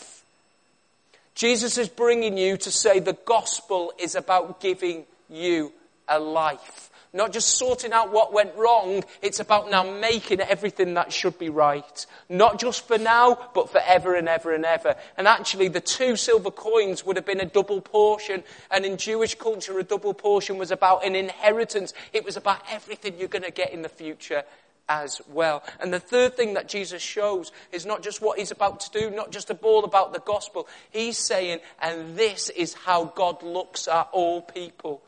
Jesus 1.37 1.77
is 1.77 1.87
bringing 1.87 2.35
you 2.35 2.57
to 2.57 2.71
say 2.71 2.99
the 2.99 3.13
gospel 3.13 3.93
is 3.99 4.15
about 4.15 4.59
giving 4.59 5.05
you 5.29 5.71
a 6.07 6.19
life. 6.19 6.89
Not 7.13 7.31
just 7.31 7.49
sorting 7.49 7.93
out 7.93 8.11
what 8.11 8.33
went 8.33 8.55
wrong, 8.55 9.03
it's 9.21 9.39
about 9.39 9.69
now 9.69 9.83
making 9.83 10.41
everything 10.41 10.95
that 10.95 11.13
should 11.13 11.37
be 11.37 11.49
right. 11.49 12.07
Not 12.27 12.59
just 12.59 12.87
for 12.87 12.97
now, 12.97 13.51
but 13.53 13.69
for 13.69 13.79
ever 13.85 14.15
and 14.15 14.27
ever 14.27 14.51
and 14.51 14.65
ever. 14.65 14.95
And 15.15 15.27
actually, 15.27 15.67
the 15.67 15.79
two 15.79 16.15
silver 16.15 16.49
coins 16.49 17.05
would 17.05 17.17
have 17.17 17.25
been 17.27 17.39
a 17.39 17.45
double 17.45 17.81
portion. 17.81 18.43
And 18.71 18.83
in 18.83 18.97
Jewish 18.97 19.35
culture, 19.35 19.77
a 19.77 19.83
double 19.83 20.15
portion 20.15 20.57
was 20.57 20.71
about 20.71 21.05
an 21.05 21.15
inheritance. 21.15 21.93
It 22.13 22.25
was 22.25 22.35
about 22.35 22.63
everything 22.71 23.13
you're 23.19 23.27
going 23.27 23.43
to 23.43 23.51
get 23.51 23.71
in 23.71 23.83
the 23.83 23.89
future 23.89 24.43
as 24.89 25.21
well. 25.29 25.63
And 25.79 25.93
the 25.93 25.99
third 25.99 26.35
thing 26.35 26.53
that 26.53 26.67
Jesus 26.67 27.01
shows 27.01 27.51
is 27.71 27.85
not 27.85 28.03
just 28.03 28.21
what 28.21 28.39
he's 28.39 28.51
about 28.51 28.79
to 28.81 28.91
do, 28.91 29.09
not 29.09 29.31
just 29.31 29.49
a 29.49 29.53
ball 29.53 29.83
about 29.83 30.13
the 30.13 30.19
gospel. 30.19 30.67
He's 30.91 31.17
saying, 31.17 31.59
and 31.81 32.15
this 32.17 32.49
is 32.49 32.73
how 32.73 33.05
God 33.05 33.43
looks 33.43 33.87
at 33.87 34.09
all 34.11 34.41
people. 34.41 35.01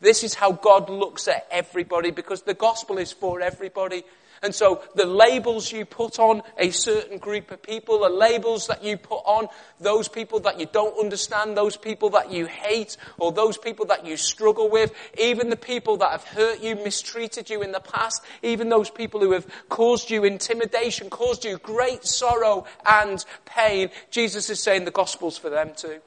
This 0.00 0.24
is 0.24 0.34
how 0.34 0.52
God 0.52 0.90
looks 0.90 1.26
at 1.28 1.46
everybody 1.50 2.10
because 2.10 2.42
the 2.42 2.54
gospel 2.54 2.98
is 2.98 3.12
for 3.12 3.40
everybody. 3.40 4.04
And 4.46 4.54
so 4.54 4.80
the 4.94 5.06
labels 5.06 5.72
you 5.72 5.84
put 5.84 6.20
on 6.20 6.40
a 6.56 6.70
certain 6.70 7.18
group 7.18 7.50
of 7.50 7.60
people, 7.64 7.98
the 7.98 8.08
labels 8.08 8.68
that 8.68 8.84
you 8.84 8.96
put 8.96 9.22
on 9.26 9.48
those 9.80 10.06
people 10.06 10.38
that 10.38 10.60
you 10.60 10.66
don't 10.70 10.96
understand, 11.00 11.56
those 11.56 11.76
people 11.76 12.10
that 12.10 12.30
you 12.30 12.46
hate, 12.46 12.96
or 13.18 13.32
those 13.32 13.58
people 13.58 13.86
that 13.86 14.06
you 14.06 14.16
struggle 14.16 14.70
with, 14.70 14.94
even 15.18 15.50
the 15.50 15.56
people 15.56 15.96
that 15.96 16.12
have 16.12 16.22
hurt 16.22 16.62
you, 16.62 16.76
mistreated 16.76 17.50
you 17.50 17.60
in 17.60 17.72
the 17.72 17.80
past, 17.80 18.22
even 18.40 18.68
those 18.68 18.88
people 18.88 19.18
who 19.18 19.32
have 19.32 19.48
caused 19.68 20.10
you 20.10 20.22
intimidation, 20.22 21.10
caused 21.10 21.44
you 21.44 21.58
great 21.58 22.04
sorrow 22.04 22.66
and 22.86 23.24
pain, 23.46 23.90
Jesus 24.12 24.48
is 24.48 24.62
saying 24.62 24.84
the 24.84 24.92
gospel's 24.92 25.36
for 25.36 25.50
them 25.50 25.72
too. 25.74 25.98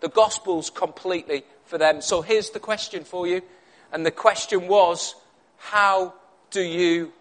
The 0.00 0.10
gospel's 0.10 0.68
completely 0.68 1.44
for 1.64 1.78
them. 1.78 2.02
So 2.02 2.20
here's 2.20 2.50
the 2.50 2.60
question 2.60 3.02
for 3.02 3.26
you. 3.26 3.40
And 3.94 4.04
the 4.04 4.10
question 4.10 4.68
was, 4.68 5.14
how 5.70 6.14
do 6.50 6.62
you 6.62 7.12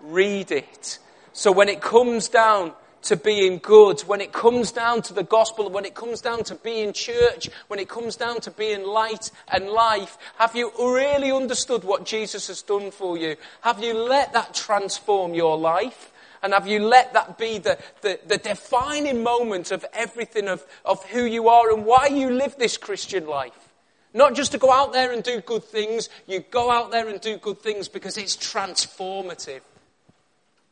read 0.00 0.50
it? 0.50 0.98
So 1.32 1.50
when 1.50 1.70
it 1.70 1.80
comes 1.80 2.28
down 2.28 2.74
to 3.04 3.16
being 3.16 3.58
good, 3.58 4.00
when 4.02 4.20
it 4.20 4.30
comes 4.30 4.72
down 4.72 5.00
to 5.02 5.14
the 5.14 5.22
gospel, 5.22 5.70
when 5.70 5.86
it 5.86 5.94
comes 5.94 6.20
down 6.20 6.44
to 6.44 6.54
being 6.54 6.92
church, 6.92 7.48
when 7.68 7.80
it 7.80 7.88
comes 7.88 8.16
down 8.16 8.40
to 8.42 8.50
being 8.50 8.84
light 8.84 9.30
and 9.48 9.68
life, 9.68 10.18
have 10.38 10.54
you 10.54 10.70
really 10.78 11.32
understood 11.32 11.82
what 11.82 12.04
Jesus 12.04 12.48
has 12.48 12.60
done 12.60 12.90
for 12.90 13.16
you? 13.16 13.36
Have 13.62 13.82
you 13.82 13.94
let 13.94 14.34
that 14.34 14.52
transform 14.52 15.32
your 15.32 15.56
life? 15.56 16.12
And 16.42 16.52
have 16.52 16.66
you 16.68 16.80
let 16.80 17.14
that 17.14 17.38
be 17.38 17.56
the, 17.56 17.78
the, 18.02 18.20
the 18.26 18.36
defining 18.36 19.22
moment 19.22 19.70
of 19.70 19.82
everything 19.94 20.48
of, 20.48 20.62
of 20.84 21.02
who 21.06 21.24
you 21.24 21.48
are 21.48 21.72
and 21.72 21.86
why 21.86 22.08
you 22.08 22.30
live 22.30 22.56
this 22.58 22.76
Christian 22.76 23.26
life? 23.26 23.73
Not 24.14 24.36
just 24.36 24.52
to 24.52 24.58
go 24.58 24.72
out 24.72 24.92
there 24.92 25.12
and 25.12 25.24
do 25.24 25.40
good 25.40 25.64
things. 25.64 26.08
You 26.28 26.38
go 26.38 26.70
out 26.70 26.92
there 26.92 27.08
and 27.08 27.20
do 27.20 27.36
good 27.36 27.58
things 27.58 27.88
because 27.88 28.16
it's 28.16 28.36
transformative. 28.36 29.60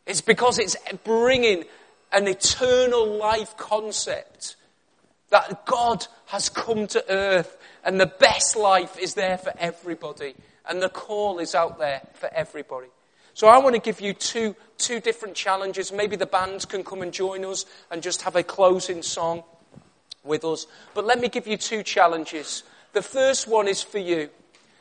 It's 0.07 0.21
because 0.21 0.61
it's 0.61 0.77
bringing 1.05 1.65
an 2.13 2.29
eternal 2.29 3.05
life 3.05 3.57
concept 3.57 4.57
that 5.31 5.67
God 5.67 6.07
has 6.27 6.49
come 6.49 6.87
to 6.89 7.05
earth 7.11 7.59
and 7.85 8.01
the 8.01 8.07
best 8.07 8.55
life 8.55 8.99
is 8.99 9.15
there 9.15 9.39
for 9.39 9.53
everybody 9.59 10.35
and 10.69 10.81
the 10.81 10.89
call 10.89 11.39
is 11.39 11.55
out 11.55 11.79
there 11.79 12.03
for 12.15 12.33
everybody. 12.33 12.89
So 13.35 13.49
I 13.49 13.59
want 13.59 13.75
to 13.75 13.81
give 13.81 14.01
you 14.01 14.13
two, 14.13 14.55
two 14.79 15.01
different 15.01 15.35
challenges. 15.35 15.91
Maybe 15.91 16.17
the 16.17 16.27
bands 16.27 16.65
can 16.65 16.85
come 16.85 17.03
and 17.03 17.13
join 17.13 17.45
us 17.45 17.65
and 17.91 18.03
just 18.03 18.23
have 18.23 18.37
a 18.37 18.43
closing 18.43 19.03
song 19.03 19.43
with 20.23 20.45
us. 20.45 20.67
But 20.95 21.07
let 21.07 21.19
me 21.19 21.29
give 21.29 21.47
you 21.47 21.57
two 21.57 21.83
challenges 21.83 22.63
the 22.93 23.03
first 23.03 23.47
one 23.47 23.69
is 23.69 23.83
for 23.83 23.99
you, 23.99 24.31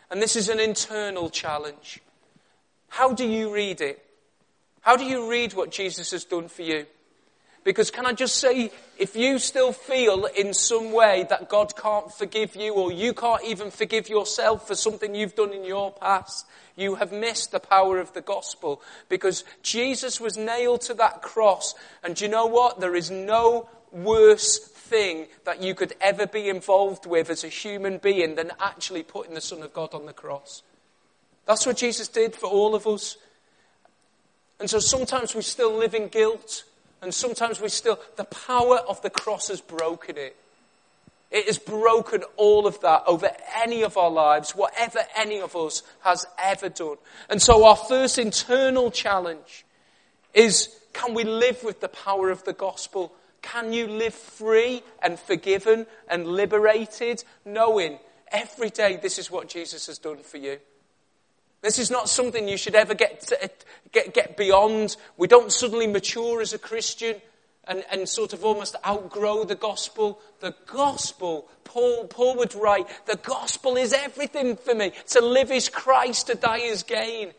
and 0.10 0.22
this 0.22 0.36
is 0.36 0.50
an 0.50 0.60
internal 0.60 1.30
challenge. 1.30 2.02
How 2.90 3.14
do 3.14 3.26
you 3.26 3.54
read 3.54 3.82
it? 3.82 4.06
How 4.82 4.98
do 4.98 5.06
you 5.06 5.30
read 5.30 5.54
what 5.54 5.72
Jesus 5.72 6.12
has 6.12 6.26
done 6.26 6.48
for 6.48 6.64
you? 6.64 6.86
Because 7.64 7.92
can 7.92 8.08
I 8.08 8.14
just 8.14 8.38
say, 8.38 8.72
if 8.98 9.16
you 9.16 9.38
still 9.38 9.72
feel 9.72 10.26
in 10.26 10.54
some 10.54 10.92
way 10.92 11.28
that 11.30 11.48
God 11.48 11.76
can't 11.76 12.12
forgive 12.12 12.56
you 12.56 12.74
or 12.74 12.92
you 12.92 13.14
can't 13.14 13.44
even 13.44 13.70
forgive 13.70 14.10
yourself 14.10 14.68
for 14.68 14.74
something 14.74 15.14
you've 15.14 15.36
done 15.36 15.54
in 15.54 15.64
your 15.64 15.92
past, 15.92 16.48
you 16.76 16.96
have 16.96 17.12
missed 17.12 17.52
the 17.52 17.60
power 17.60 18.00
of 18.00 18.14
the 18.14 18.22
gospel. 18.22 18.82
Because 19.10 19.44
Jesus 19.62 20.20
was 20.20 20.38
nailed 20.38 20.82
to 20.82 20.96
that 20.96 21.22
cross. 21.22 21.76
And 22.04 22.16
do 22.16 22.26
you 22.26 22.32
know 22.32 22.48
what? 22.48 22.80
There 22.80 22.96
is 22.96 23.12
no 23.12 23.70
worse 23.92 24.58
thing 24.92 25.28
that 25.46 25.64
you 25.64 25.74
could 25.74 25.94
ever 26.02 26.28
be 26.28 26.50
involved 26.50 27.06
with 27.06 27.30
as 27.30 27.46
a 27.46 27.48
human 27.48 27.98
being 27.98 28.36
than 28.36 28.52
actually 28.60 29.04
putting 29.04 29.34
the 29.34 29.42
Son 29.42 29.64
of 29.64 29.74
God 29.74 29.94
on 29.94 30.06
the 30.06 30.14
cross. 30.14 30.64
That's 31.46 31.66
what 31.66 31.78
Jesus 31.78 32.10
did 32.10 32.36
for 32.36 32.48
all 32.48 32.76
of 32.76 32.86
us. 32.86 33.18
And 34.60 34.70
so 34.70 34.80
sometimes 34.80 35.34
we 35.34 35.42
still 35.42 35.74
live 35.74 35.96
in 35.96 36.10
guilt, 36.10 36.66
and 37.02 37.14
sometimes 37.14 37.62
we 37.62 37.70
still, 37.70 38.00
the 38.18 38.26
power 38.26 38.78
of 38.78 39.02
the 39.02 39.10
cross 39.10 39.48
has 39.48 39.62
broken 39.62 40.18
it. 40.18 40.36
It 41.32 41.46
has 41.46 41.58
broken 41.58 42.24
all 42.36 42.68
of 42.68 42.82
that 42.82 43.04
over 43.08 43.32
any 43.64 43.84
of 43.84 43.96
our 43.96 44.12
lives, 44.12 44.52
whatever 44.52 45.00
any 45.16 45.40
of 45.40 45.56
us 45.56 45.84
has 46.02 46.28
ever 46.38 46.68
done. 46.68 46.98
And 47.30 47.42
so 47.42 47.66
our 47.66 47.78
first 47.78 48.20
internal 48.20 48.92
challenge 48.92 49.66
is 50.34 50.76
can 50.92 51.14
we 51.14 51.24
live 51.24 51.64
with 51.64 51.80
the 51.80 51.88
power 51.88 52.30
of 52.30 52.44
the 52.44 52.52
gospel 52.52 53.14
can 53.42 53.74
you 53.74 53.88
live 53.88 54.14
free 54.14 54.84
and 55.02 55.20
forgiven 55.20 55.88
and 56.08 56.28
liberated, 56.28 57.24
knowing 57.46 58.00
every 58.32 58.70
day 58.70 58.98
this 58.98 59.18
is 59.18 59.32
what 59.32 59.50
Jesus 59.50 59.88
has 59.88 59.98
done 59.98 60.20
for 60.20 60.38
you? 60.38 60.60
This 61.62 61.78
is 61.78 61.92
not 61.92 62.10
something 62.10 62.48
you 62.48 62.58
should 62.58 62.76
ever 62.76 62.94
get, 62.94 63.22
to, 63.28 63.52
get, 63.92 64.14
get 64.14 64.36
beyond. 64.36 64.98
We 65.18 65.28
don't 65.28 65.52
suddenly 65.52 65.88
mature 65.88 66.42
as 66.42 66.54
a 66.54 66.58
Christian 66.60 67.22
and, 67.66 67.84
and 67.92 68.10
sort 68.10 68.34
of 68.34 68.44
almost 68.44 68.76
outgrow 68.86 69.44
the 69.44 69.56
gospel. 69.56 70.20
The 70.40 70.56
gospel, 70.66 71.48
Paul, 71.64 72.08
Paul 72.08 72.38
would 72.38 72.56
write, 72.56 72.88
the 73.06 73.18
gospel 73.18 73.78
is 73.78 73.94
everything 73.94 74.56
for 74.56 74.74
me. 74.74 74.92
To 75.10 75.22
live 75.22 75.52
is 75.52 75.70
Christ, 75.70 76.28
to 76.28 76.36
die 76.36 76.58
is 76.60 76.82
gain. 76.82 77.34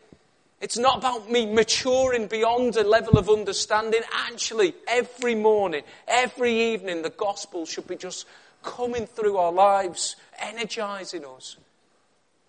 It's 0.63 0.77
not 0.77 0.99
about 0.99 1.29
me 1.29 1.45
maturing 1.45 2.27
beyond 2.27 2.77
a 2.77 2.85
level 2.85 3.17
of 3.17 3.29
understanding. 3.29 3.99
Actually, 4.13 4.73
every 4.87 5.35
morning, 5.35 5.83
every 6.07 6.71
evening, 6.71 7.01
the 7.01 7.09
gospel 7.09 7.65
should 7.65 7.85
be 7.85 7.97
just 7.97 8.25
coming 8.63 9.05
through 9.05 9.35
our 9.35 9.51
lives, 9.51 10.15
energizing 10.39 11.25
us. 11.25 11.57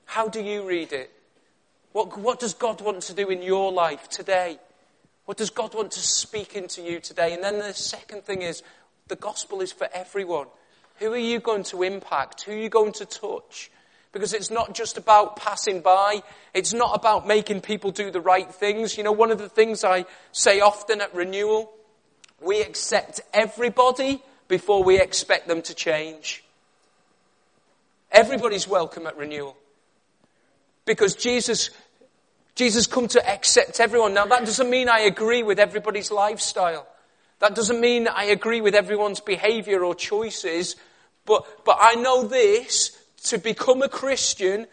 How 0.04 0.28
do 0.28 0.40
you 0.40 0.64
read 0.64 0.92
it? 0.92 1.10
What, 1.90 2.16
what 2.16 2.38
does 2.38 2.54
God 2.54 2.80
want 2.80 3.02
to 3.02 3.14
do 3.14 3.30
in 3.30 3.42
your 3.42 3.72
life 3.72 4.08
today? 4.08 4.60
What 5.24 5.36
does 5.36 5.50
God 5.50 5.74
want 5.74 5.90
to 5.90 6.00
speak 6.00 6.54
into 6.54 6.82
you 6.82 7.00
today? 7.00 7.34
And 7.34 7.42
then 7.42 7.58
the 7.58 7.74
second 7.74 8.22
thing 8.22 8.42
is 8.42 8.62
the 9.08 9.16
gospel 9.16 9.60
is 9.60 9.72
for 9.72 9.88
everyone. 9.92 10.46
Who 11.00 11.12
are 11.12 11.16
you 11.16 11.40
going 11.40 11.64
to 11.64 11.82
impact? 11.82 12.42
Who 12.42 12.52
are 12.52 12.58
you 12.58 12.68
going 12.68 12.92
to 12.92 13.06
touch? 13.06 13.72
Because 14.14 14.32
it's 14.32 14.50
not 14.50 14.74
just 14.74 14.96
about 14.96 15.36
passing 15.36 15.80
by. 15.80 16.22
It's 16.54 16.72
not 16.72 16.94
about 16.94 17.26
making 17.26 17.60
people 17.60 17.90
do 17.90 18.10
the 18.10 18.20
right 18.20 18.50
things. 18.50 18.96
You 18.96 19.04
know, 19.04 19.12
one 19.12 19.30
of 19.30 19.38
the 19.38 19.48
things 19.48 19.84
I 19.84 20.06
say 20.32 20.60
often 20.60 21.02
at 21.02 21.14
renewal, 21.14 21.70
we 22.40 22.62
accept 22.62 23.20
everybody 23.34 24.22
before 24.48 24.82
we 24.84 25.00
expect 25.00 25.48
them 25.48 25.60
to 25.62 25.74
change. 25.74 26.44
Everybody's 28.10 28.68
welcome 28.68 29.06
at 29.06 29.18
renewal. 29.18 29.56
Because 30.86 31.14
Jesus 31.14 31.70
Jesus 32.54 32.86
come 32.86 33.08
to 33.08 33.28
accept 33.28 33.80
everyone. 33.80 34.14
Now 34.14 34.26
that 34.26 34.44
doesn't 34.44 34.70
mean 34.70 34.88
I 34.88 35.00
agree 35.00 35.42
with 35.42 35.58
everybody's 35.58 36.12
lifestyle. 36.12 36.86
That 37.40 37.56
doesn't 37.56 37.80
mean 37.80 38.06
I 38.06 38.24
agree 38.24 38.60
with 38.60 38.76
everyone's 38.76 39.20
behavior 39.20 39.84
or 39.84 39.94
choices. 39.94 40.76
But, 41.26 41.44
but 41.64 41.78
I 41.80 41.94
know 41.94 42.24
this, 42.24 42.93
to 43.24 43.38
become 43.38 43.82
a 43.82 43.88
Christian, 43.88 44.66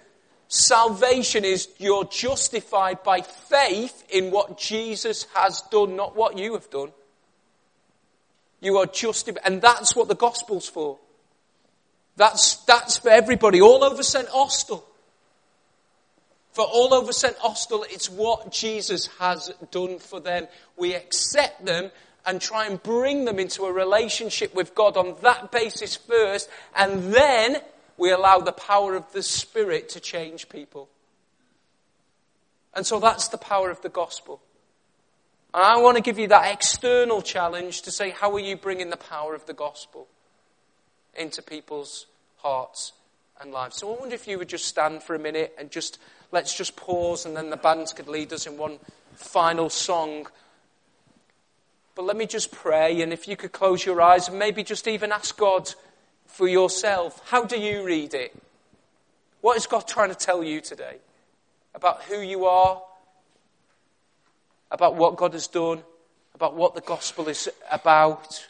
salvation 0.47 1.43
is 1.45 1.67
you're 1.77 2.05
justified 2.05 3.03
by 3.03 3.21
faith 3.21 4.05
in 4.09 4.31
what 4.31 4.57
Jesus 4.57 5.25
has 5.33 5.61
done, 5.71 5.95
not 5.95 6.15
what 6.15 6.37
you 6.37 6.53
have 6.53 6.69
done. 6.69 6.91
You 8.59 8.77
are 8.77 8.85
justified, 8.85 9.41
and 9.45 9.61
that's 9.61 9.95
what 9.95 10.07
the 10.07 10.15
gospel's 10.15 10.67
for. 10.67 10.99
That's, 12.17 12.57
that's 12.65 12.97
for 12.97 13.09
everybody, 13.09 13.61
all 13.61 13.83
over 13.83 14.03
St. 14.03 14.27
Austell. 14.33 14.85
For 16.51 16.65
all 16.65 16.93
over 16.93 17.13
St. 17.13 17.35
Austell, 17.41 17.85
it's 17.89 18.09
what 18.09 18.51
Jesus 18.51 19.07
has 19.19 19.53
done 19.71 19.99
for 19.99 20.19
them. 20.19 20.47
We 20.77 20.93
accept 20.93 21.65
them 21.65 21.91
and 22.25 22.41
try 22.41 22.67
and 22.67 22.83
bring 22.83 23.25
them 23.25 23.39
into 23.39 23.63
a 23.63 23.71
relationship 23.71 24.53
with 24.53 24.75
God 24.75 24.97
on 24.97 25.15
that 25.21 25.51
basis 25.51 25.95
first, 25.95 26.49
and 26.75 27.13
then 27.13 27.61
we 28.01 28.11
allow 28.11 28.39
the 28.39 28.51
power 28.51 28.95
of 28.95 29.11
the 29.13 29.21
Spirit 29.21 29.89
to 29.89 29.99
change 29.99 30.49
people. 30.49 30.89
And 32.73 32.83
so 32.83 32.99
that's 32.99 33.27
the 33.27 33.37
power 33.37 33.69
of 33.69 33.79
the 33.83 33.89
gospel. 33.89 34.41
And 35.53 35.63
I 35.63 35.77
want 35.77 35.97
to 35.97 36.01
give 36.01 36.17
you 36.17 36.27
that 36.29 36.51
external 36.51 37.21
challenge 37.21 37.83
to 37.83 37.91
say, 37.91 38.09
how 38.09 38.33
are 38.33 38.39
you 38.39 38.57
bringing 38.57 38.89
the 38.89 38.97
power 38.97 39.35
of 39.35 39.45
the 39.45 39.53
gospel 39.53 40.07
into 41.15 41.43
people's 41.43 42.07
hearts 42.37 42.93
and 43.39 43.51
lives? 43.51 43.75
So 43.75 43.93
I 43.93 43.99
wonder 43.99 44.15
if 44.15 44.27
you 44.27 44.39
would 44.39 44.49
just 44.49 44.65
stand 44.65 45.03
for 45.03 45.13
a 45.13 45.19
minute 45.19 45.53
and 45.59 45.69
just 45.69 45.99
let's 46.31 46.57
just 46.57 46.75
pause 46.75 47.27
and 47.27 47.37
then 47.37 47.51
the 47.51 47.57
band 47.57 47.93
could 47.95 48.07
lead 48.07 48.33
us 48.33 48.47
in 48.47 48.57
one 48.57 48.79
final 49.13 49.69
song. 49.69 50.25
But 51.93 52.05
let 52.05 52.17
me 52.17 52.25
just 52.25 52.51
pray, 52.51 53.03
and 53.03 53.13
if 53.13 53.27
you 53.27 53.35
could 53.35 53.51
close 53.51 53.85
your 53.85 54.01
eyes 54.01 54.27
and 54.27 54.39
maybe 54.39 54.63
just 54.63 54.87
even 54.87 55.11
ask 55.11 55.37
God 55.37 55.71
for 56.31 56.47
yourself 56.47 57.21
how 57.25 57.43
do 57.43 57.59
you 57.59 57.83
read 57.83 58.13
it? 58.13 58.35
What 59.41 59.57
is 59.57 59.65
God 59.65 59.87
trying 59.87 60.09
to 60.09 60.15
tell 60.15 60.43
you 60.43 60.61
today? 60.61 60.97
About 61.73 62.03
who 62.03 62.21
you 62.21 62.45
are, 62.45 62.81
about 64.69 64.95
what 64.95 65.15
God 65.15 65.33
has 65.33 65.47
done, 65.47 65.81
about 66.35 66.55
what 66.55 66.75
the 66.75 66.81
gospel 66.81 67.27
is 67.27 67.49
about. 67.71 68.47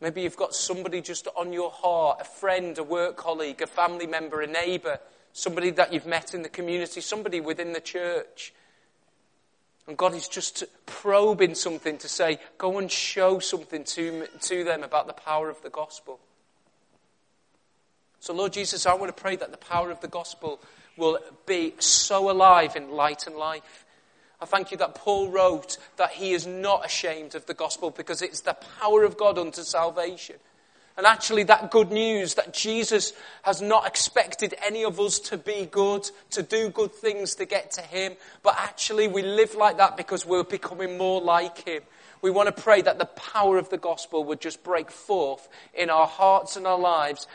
Maybe 0.00 0.22
you've 0.22 0.36
got 0.36 0.54
somebody 0.54 1.00
just 1.00 1.26
on 1.36 1.52
your 1.52 1.70
heart, 1.70 2.18
a 2.20 2.24
friend, 2.24 2.76
a 2.76 2.84
work 2.84 3.16
colleague, 3.16 3.62
a 3.62 3.66
family 3.66 4.06
member, 4.06 4.42
a 4.42 4.46
neighbour 4.46 4.98
somebody 5.36 5.70
that 5.70 5.92
you've 5.92 6.06
met 6.06 6.32
in 6.32 6.42
the 6.42 6.48
community, 6.48 7.02
somebody 7.02 7.40
within 7.40 7.74
the 7.74 7.80
church. 7.80 8.54
And 9.86 9.96
God 9.96 10.14
is 10.14 10.28
just 10.28 10.64
probing 10.86 11.54
something 11.54 11.98
to 11.98 12.08
say, 12.08 12.38
go 12.56 12.78
and 12.78 12.90
show 12.90 13.38
something 13.38 13.84
to, 13.84 14.26
to 14.26 14.64
them 14.64 14.82
about 14.82 15.06
the 15.06 15.12
power 15.12 15.50
of 15.50 15.60
the 15.62 15.68
gospel. 15.68 16.18
So, 18.20 18.32
Lord 18.32 18.52
Jesus, 18.52 18.86
I 18.86 18.94
want 18.94 19.14
to 19.14 19.20
pray 19.20 19.36
that 19.36 19.50
the 19.50 19.58
power 19.58 19.90
of 19.90 20.00
the 20.00 20.08
gospel 20.08 20.60
will 20.96 21.18
be 21.46 21.74
so 21.78 22.30
alive 22.30 22.76
in 22.76 22.90
light 22.90 23.26
and 23.26 23.36
life. 23.36 23.84
I 24.40 24.44
thank 24.44 24.70
you 24.70 24.76
that 24.78 24.94
Paul 24.94 25.30
wrote 25.30 25.78
that 25.96 26.12
he 26.12 26.32
is 26.32 26.46
not 26.46 26.84
ashamed 26.84 27.34
of 27.34 27.46
the 27.46 27.54
gospel 27.54 27.90
because 27.90 28.22
it's 28.22 28.40
the 28.40 28.56
power 28.80 29.04
of 29.04 29.16
God 29.16 29.38
unto 29.38 29.62
salvation. 29.62 30.36
And 30.96 31.04
actually, 31.04 31.42
that 31.44 31.70
good 31.70 31.90
news 31.90 32.34
that 32.34 32.54
Jesus 32.54 33.12
has 33.42 33.60
not 33.60 33.86
expected 33.86 34.54
any 34.64 34.82
of 34.82 34.98
us 34.98 35.18
to 35.20 35.36
be 35.36 35.68
good, 35.70 36.10
to 36.30 36.42
do 36.42 36.70
good 36.70 36.92
things 36.92 37.34
to 37.34 37.44
get 37.44 37.70
to 37.72 37.82
Him, 37.82 38.14
but 38.42 38.56
actually 38.58 39.06
we 39.06 39.22
live 39.22 39.54
like 39.54 39.76
that 39.76 39.98
because 39.98 40.24
we're 40.24 40.42
becoming 40.42 40.96
more 40.96 41.20
like 41.20 41.66
Him. 41.66 41.82
We 42.22 42.30
want 42.30 42.54
to 42.54 42.62
pray 42.62 42.80
that 42.80 42.98
the 42.98 43.04
power 43.04 43.58
of 43.58 43.68
the 43.68 43.76
gospel 43.76 44.24
would 44.24 44.40
just 44.40 44.64
break 44.64 44.90
forth 44.90 45.48
in 45.74 45.90
our 45.90 46.06
hearts 46.06 46.56
and 46.56 46.66
our 46.66 46.78
lives 46.78 47.26